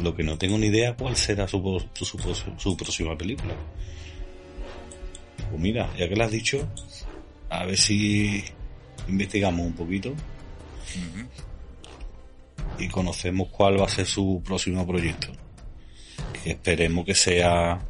Lo 0.00 0.14
que 0.14 0.22
no 0.22 0.38
tengo 0.38 0.56
ni 0.58 0.68
idea 0.68 0.94
cuál 0.94 1.16
será 1.16 1.48
su, 1.48 1.60
po- 1.60 1.80
su, 1.92 2.04
su- 2.04 2.34
su 2.56 2.76
próxima 2.76 3.18
película. 3.18 3.54
Pues 5.50 5.60
mira, 5.60 5.90
ya 5.98 6.08
que 6.08 6.14
lo 6.14 6.22
has 6.22 6.30
dicho, 6.30 6.68
a 7.50 7.64
ver 7.64 7.76
si 7.78 8.44
investigamos 9.08 9.66
un 9.66 9.72
poquito 9.72 10.14
y 12.78 12.86
conocemos 12.88 13.48
cuál 13.48 13.80
va 13.80 13.86
a 13.86 13.88
ser 13.88 14.06
su 14.06 14.40
próximo 14.44 14.86
proyecto. 14.86 15.32
Que 16.32 16.50
esperemos 16.50 17.04
que 17.04 17.14
sea 17.14 17.80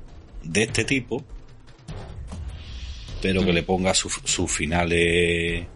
de 0.42 0.62
este 0.62 0.84
tipo, 0.84 1.24
pero 3.20 3.44
que 3.44 3.52
le 3.52 3.62
ponga 3.62 3.94
sus 3.94 4.20
sus 4.24 4.50
finales 4.50 5.66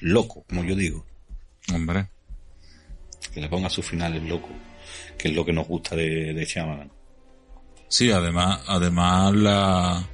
locos, 0.00 0.44
como 0.48 0.64
yo 0.64 0.74
digo. 0.74 1.04
Hombre, 1.72 2.08
Que 3.32 3.40
le 3.40 3.48
ponga 3.48 3.68
sus 3.68 3.84
finales 3.86 4.22
locos, 4.22 4.50
que 5.16 5.28
es 5.28 5.34
lo 5.34 5.44
que 5.44 5.52
nos 5.52 5.66
gusta 5.66 5.94
de, 5.96 6.32
de 6.32 6.44
Shyamalan. 6.44 6.90
sí, 7.88 8.10
además, 8.10 8.60
además 8.66 9.34
la, 9.34 10.08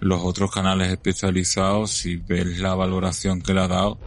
los 0.00 0.20
otros 0.22 0.50
canales 0.50 0.90
especializados, 0.90 1.90
si 1.90 2.16
ves 2.16 2.58
la 2.58 2.74
valoración 2.74 3.40
que 3.42 3.54
le 3.54 3.60
ha 3.60 3.68
dado, 3.68 3.98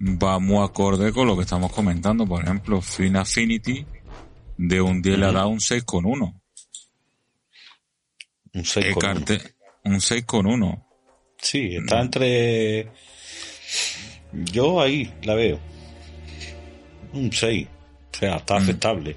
va 0.00 0.38
muy 0.38 0.64
acorde 0.64 1.12
con 1.12 1.26
lo 1.26 1.36
que 1.36 1.42
estamos 1.42 1.72
comentando. 1.72 2.26
Por 2.26 2.42
ejemplo, 2.42 2.80
Fin 2.80 3.16
Affinity 3.16 3.86
de 4.56 4.80
un 4.80 5.02
10 5.02 5.18
le 5.18 5.26
ha 5.26 5.32
dado 5.32 5.48
un 5.48 5.58
6,1. 5.58 6.40
Un 8.56 8.64
6 8.64 8.94
con 8.94 9.04
uno. 9.04 9.12
Ecarte, 9.12 9.54
un 9.84 9.96
6,1. 9.96 10.84
Sí, 11.38 11.76
está 11.76 12.00
entre... 12.00 12.90
Yo 14.32 14.80
ahí 14.80 15.12
la 15.24 15.34
veo. 15.34 15.60
Un 17.12 17.30
6. 17.30 17.68
O 17.68 18.18
sea, 18.18 18.36
está 18.36 18.56
aceptable. 18.56 19.16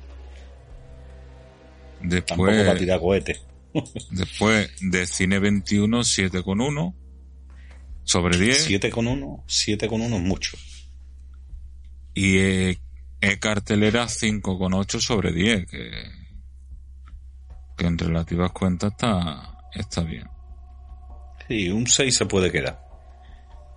Tampoco 2.02 2.48
para 2.48 2.58
Después, 2.58 2.80
tirar 2.80 3.00
cohetes. 3.00 3.46
después 4.12 4.70
de 4.82 5.08
Cine 5.08 5.40
21, 5.40 6.00
7,1 6.00 6.94
sobre 8.04 8.38
10. 8.38 8.62
7 8.66 8.90
con 8.90 9.08
1, 9.08 9.44
7 9.48 9.88
con 9.88 10.02
1 10.02 10.16
es 10.18 10.22
mucho. 10.22 10.58
Y 12.14 12.40
eh, 12.40 12.78
E-Cartelera 13.22 14.06
5,8 14.06 15.00
sobre 15.00 15.32
10, 15.32 15.66
que, 15.66 16.19
que 17.80 17.88
en 17.88 17.98
relativas 17.98 18.52
cuentas 18.52 18.92
está, 18.92 19.58
está 19.74 20.02
bien. 20.02 20.30
Sí, 21.48 21.70
un 21.70 21.88
6 21.88 22.16
se 22.16 22.26
puede 22.26 22.52
quedar. 22.52 22.86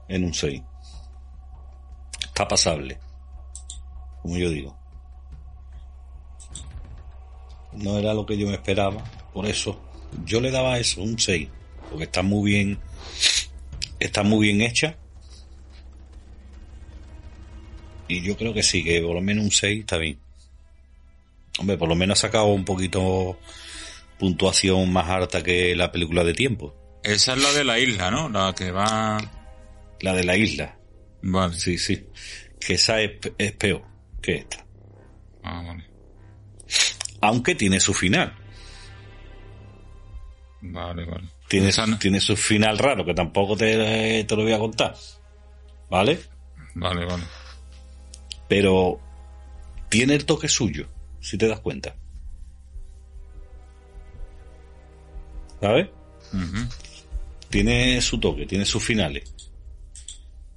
En 0.08 0.24
un 0.24 0.34
6. 0.34 0.60
Está 2.26 2.46
pasable. 2.46 2.98
Como 4.20 4.36
yo 4.36 4.50
digo. 4.50 4.76
No 7.72 7.98
era 7.98 8.12
lo 8.12 8.26
que 8.26 8.36
yo 8.36 8.48
me 8.48 8.54
esperaba. 8.54 9.02
Por 9.32 9.46
eso, 9.46 9.80
yo 10.26 10.40
le 10.40 10.50
daba 10.50 10.78
eso, 10.78 11.00
un 11.00 11.18
6. 11.18 11.48
Porque 11.88 12.04
está 12.04 12.22
muy 12.22 12.50
bien. 12.50 12.78
Está 13.98 14.22
muy 14.22 14.48
bien 14.48 14.60
hecha. 14.60 14.96
Y 18.08 18.20
yo 18.20 18.36
creo 18.36 18.52
que 18.52 18.62
sí, 18.62 18.84
que 18.84 19.00
por 19.00 19.14
lo 19.14 19.22
menos 19.22 19.44
un 19.44 19.50
6 19.50 19.80
está 19.80 19.96
bien. 19.96 20.18
Hombre, 21.58 21.78
por 21.78 21.88
lo 21.88 21.94
menos 21.94 22.18
ha 22.18 22.28
sacado 22.28 22.46
un 22.46 22.64
poquito 22.64 23.38
puntuación 24.22 24.92
más 24.92 25.08
alta 25.10 25.42
que 25.42 25.74
la 25.74 25.90
película 25.90 26.22
de 26.22 26.32
tiempo. 26.32 26.76
Esa 27.02 27.32
es 27.34 27.42
la 27.42 27.52
de 27.54 27.64
la 27.64 27.80
isla, 27.80 28.08
¿no? 28.12 28.28
La 28.28 28.54
que 28.54 28.70
va... 28.70 29.18
La 30.00 30.12
de 30.14 30.22
la 30.22 30.36
isla. 30.36 30.78
Vale. 31.22 31.54
Sí, 31.58 31.76
sí. 31.76 32.06
Que 32.60 32.74
esa 32.74 33.00
es, 33.00 33.14
es 33.36 33.50
peor 33.54 33.82
que 34.22 34.36
esta. 34.36 34.64
Ah, 35.42 35.60
vale. 35.66 35.84
Aunque 37.20 37.56
tiene 37.56 37.80
su 37.80 37.92
final. 37.92 38.32
Vale, 40.60 41.04
vale. 41.04 41.28
Tiene, 41.48 41.70
no- 41.88 41.98
tiene 41.98 42.20
su 42.20 42.36
final 42.36 42.78
raro, 42.78 43.04
que 43.04 43.14
tampoco 43.14 43.56
te, 43.56 44.22
te 44.22 44.36
lo 44.36 44.44
voy 44.44 44.52
a 44.52 44.58
contar. 44.60 44.94
¿Vale? 45.90 46.20
Vale, 46.76 47.04
vale. 47.06 47.24
Pero 48.48 49.00
tiene 49.88 50.14
el 50.14 50.24
toque 50.26 50.46
suyo, 50.46 50.88
si 51.18 51.36
te 51.36 51.48
das 51.48 51.58
cuenta. 51.58 51.96
¿Sabes? 55.62 55.88
Tiene 57.48 58.00
su 58.02 58.18
toque, 58.18 58.46
tiene 58.46 58.64
sus 58.64 58.82
finales. 58.84 59.32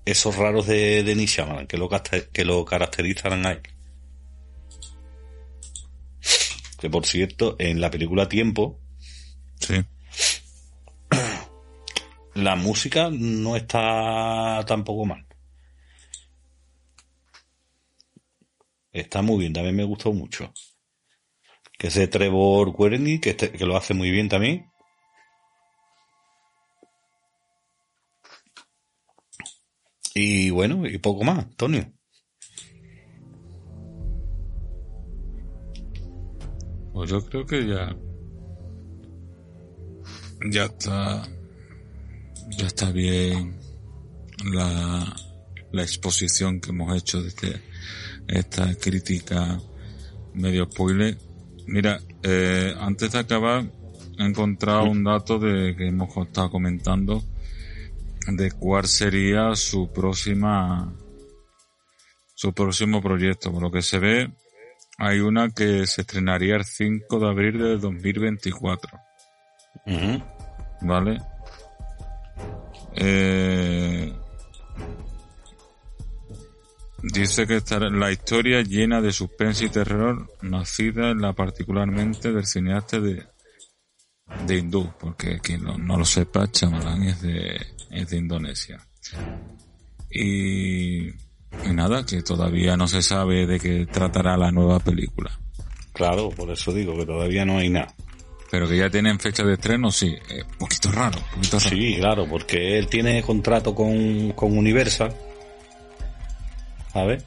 Esos 0.03 0.35
raros 0.35 0.65
de, 0.67 1.03
de 1.03 1.15
Nick 1.15 1.29
Shyamalan, 1.29 1.67
que 1.67 1.77
lo, 1.77 1.87
que 2.33 2.43
lo 2.43 2.65
caracterizarán 2.65 3.45
a 3.45 3.51
él. 3.53 3.61
Que 6.79 6.89
por 6.89 7.05
cierto, 7.05 7.55
en 7.59 7.79
la 7.79 7.89
película 7.91 8.27
Tiempo, 8.27 8.79
Sí. 9.59 9.75
la 12.33 12.55
música 12.55 13.09
no 13.11 13.55
está 13.55 14.63
tampoco 14.67 15.05
mal. 15.05 15.25
Está 18.91 19.21
muy 19.21 19.39
bien, 19.39 19.53
también 19.53 19.75
me 19.75 19.83
gustó 19.83 20.13
mucho. 20.13 20.53
Que 21.77 21.87
ese 21.87 22.07
Trevor 22.07 22.73
Cuerny, 22.73 23.19
que, 23.19 23.31
este- 23.31 23.51
que 23.51 23.65
lo 23.65 23.75
hace 23.77 23.93
muy 23.93 24.09
bien 24.11 24.29
también. 24.29 24.71
Y 30.17 30.49
bueno, 30.49 30.87
y 30.87 30.97
poco 30.97 31.25
más, 31.25 31.39
Antonio. 31.39 31.91
Pues 36.93 37.09
yo 37.09 37.25
creo 37.25 37.45
que 37.45 37.67
ya... 37.67 37.93
Ya 40.49 40.63
está... 40.65 41.27
Ya 42.57 42.67
está 42.67 42.91
bien 42.91 43.59
la, 44.53 45.13
la 45.71 45.81
exposición 45.81 46.61
que 46.61 46.69
hemos 46.69 46.95
hecho 46.95 47.21
de 47.21 47.27
este, 47.27 47.61
esta 48.27 48.73
crítica 48.75 49.59
medio 50.33 50.65
spoiler. 50.71 51.17
Mira, 51.67 51.99
eh, 52.23 52.73
antes 52.79 53.11
de 53.11 53.19
acabar, 53.19 53.65
he 54.17 54.23
encontrado 54.23 54.85
un 54.85 55.03
dato 55.03 55.39
de 55.39 55.75
que 55.75 55.87
hemos 55.87 56.15
estado 56.15 56.51
comentando 56.51 57.21
de 58.27 58.51
cuál 58.51 58.87
sería 58.87 59.55
su 59.55 59.91
próxima 59.91 60.93
su 62.35 62.53
próximo 62.53 63.01
proyecto. 63.01 63.51
Por 63.51 63.63
lo 63.63 63.71
que 63.71 63.81
se 63.81 63.97
ve, 63.97 64.31
hay 64.97 65.19
una 65.19 65.49
que 65.49 65.87
se 65.87 66.01
estrenaría 66.01 66.55
el 66.55 66.65
5 66.65 67.19
de 67.19 67.27
abril 67.27 67.57
de 67.57 67.77
2024, 67.77 68.99
Ujú. 69.87 70.23
¿vale? 70.81 71.21
Eh, 72.95 74.13
dice 77.03 77.45
que 77.45 77.57
estará 77.57 77.89
la 77.89 78.11
historia 78.11 78.61
llena 78.61 79.01
de 79.01 79.11
suspense 79.11 79.65
y 79.65 79.69
terror, 79.69 80.31
nacida 80.41 81.11
en 81.11 81.21
la 81.21 81.33
particularmente 81.33 82.31
del 82.31 82.45
cineasta 82.45 82.99
de, 82.99 83.25
de 84.47 84.57
hindú, 84.57 84.93
porque 84.99 85.39
quien 85.39 85.63
no, 85.63 85.77
no 85.77 85.97
lo 85.97 86.05
sepa, 86.05 86.49
Chamalán 86.49 87.03
es 87.03 87.21
de, 87.21 87.74
es 87.95 88.09
de 88.09 88.17
Indonesia. 88.17 88.85
Y, 90.11 91.07
y 91.07 91.73
nada, 91.73 92.05
que 92.05 92.21
todavía 92.21 92.77
no 92.77 92.87
se 92.87 93.01
sabe 93.01 93.45
de 93.47 93.59
qué 93.59 93.85
tratará 93.85 94.37
la 94.37 94.51
nueva 94.51 94.79
película. 94.79 95.31
Claro, 95.93 96.29
por 96.29 96.51
eso 96.51 96.73
digo 96.73 96.97
que 96.97 97.05
todavía 97.05 97.45
no 97.45 97.57
hay 97.57 97.69
nada. 97.69 97.93
Pero 98.51 98.67
que 98.67 98.77
ya 98.77 98.89
tienen 98.89 99.19
fecha 99.19 99.43
de 99.43 99.53
estreno, 99.53 99.91
sí. 99.91 100.07
Eh, 100.29 100.43
poquito 100.59 100.91
raro, 100.91 101.19
poquito 101.33 101.57
raro. 101.59 101.69
Sí, 101.75 101.95
claro, 101.97 102.27
porque 102.29 102.77
él 102.77 102.87
tiene 102.87 103.21
contrato 103.21 103.73
con, 103.73 104.31
con 104.33 104.57
Universal. 104.57 105.13
¿Sabes? 106.93 107.23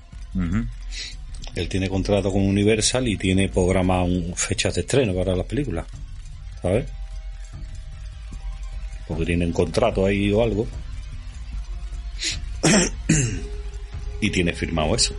Él 1.54 1.68
tiene 1.68 1.88
contrato 1.88 2.30
con 2.32 2.42
Universal 2.46 3.06
y 3.08 3.16
tiene 3.16 3.48
programado 3.48 4.04
un- 4.04 4.34
fechas 4.36 4.74
de 4.76 4.82
estreno 4.82 5.12
para 5.14 5.34
las 5.36 5.46
películas. 5.46 5.86
¿Sabes? 6.62 6.86
Porque 9.08 9.24
tienen 9.24 9.52
contrato 9.52 10.04
ahí 10.06 10.30
o 10.32 10.42
algo. 10.42 10.66
y 14.20 14.30
tiene 14.30 14.52
firmado 14.52 14.94
eso. 14.94 15.14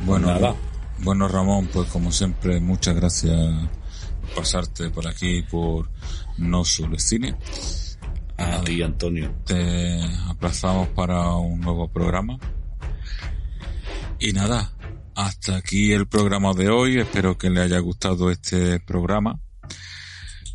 Bueno, 0.00 0.28
Nada. 0.28 0.54
bueno 0.98 1.26
Ramón, 1.28 1.68
pues 1.72 1.88
como 1.88 2.12
siempre, 2.12 2.60
muchas 2.60 2.94
gracias 2.94 3.36
por 4.22 4.36
pasarte 4.36 4.90
por 4.90 5.08
aquí 5.08 5.42
por 5.42 5.90
No 6.36 6.64
Solo 6.64 6.98
Cine. 6.98 7.34
A 8.36 8.60
ti, 8.60 8.80
Antonio. 8.82 9.34
Te 9.44 10.00
aplazamos 10.28 10.88
para 10.90 11.34
un 11.34 11.60
nuevo 11.60 11.88
programa. 11.88 12.38
Y 14.20 14.32
nada, 14.32 14.72
hasta 15.18 15.56
aquí 15.56 15.92
el 15.92 16.06
programa 16.06 16.54
de 16.54 16.68
hoy. 16.68 17.00
Espero 17.00 17.36
que 17.36 17.50
le 17.50 17.60
haya 17.60 17.80
gustado 17.80 18.30
este 18.30 18.78
programa. 18.78 19.40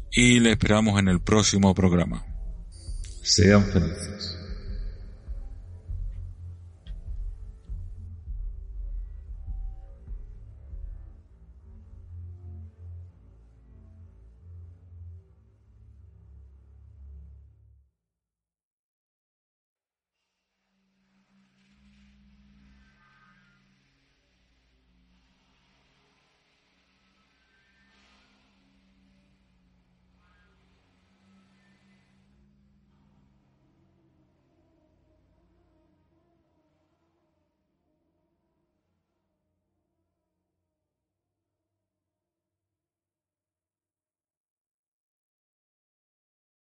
Y 0.09 0.39
le 0.39 0.51
esperamos 0.51 0.97
en 0.99 1.09
el 1.09 1.20
próximo 1.20 1.76
programa. 1.76 2.26
Sean 3.22 3.66
felices. 3.66 4.42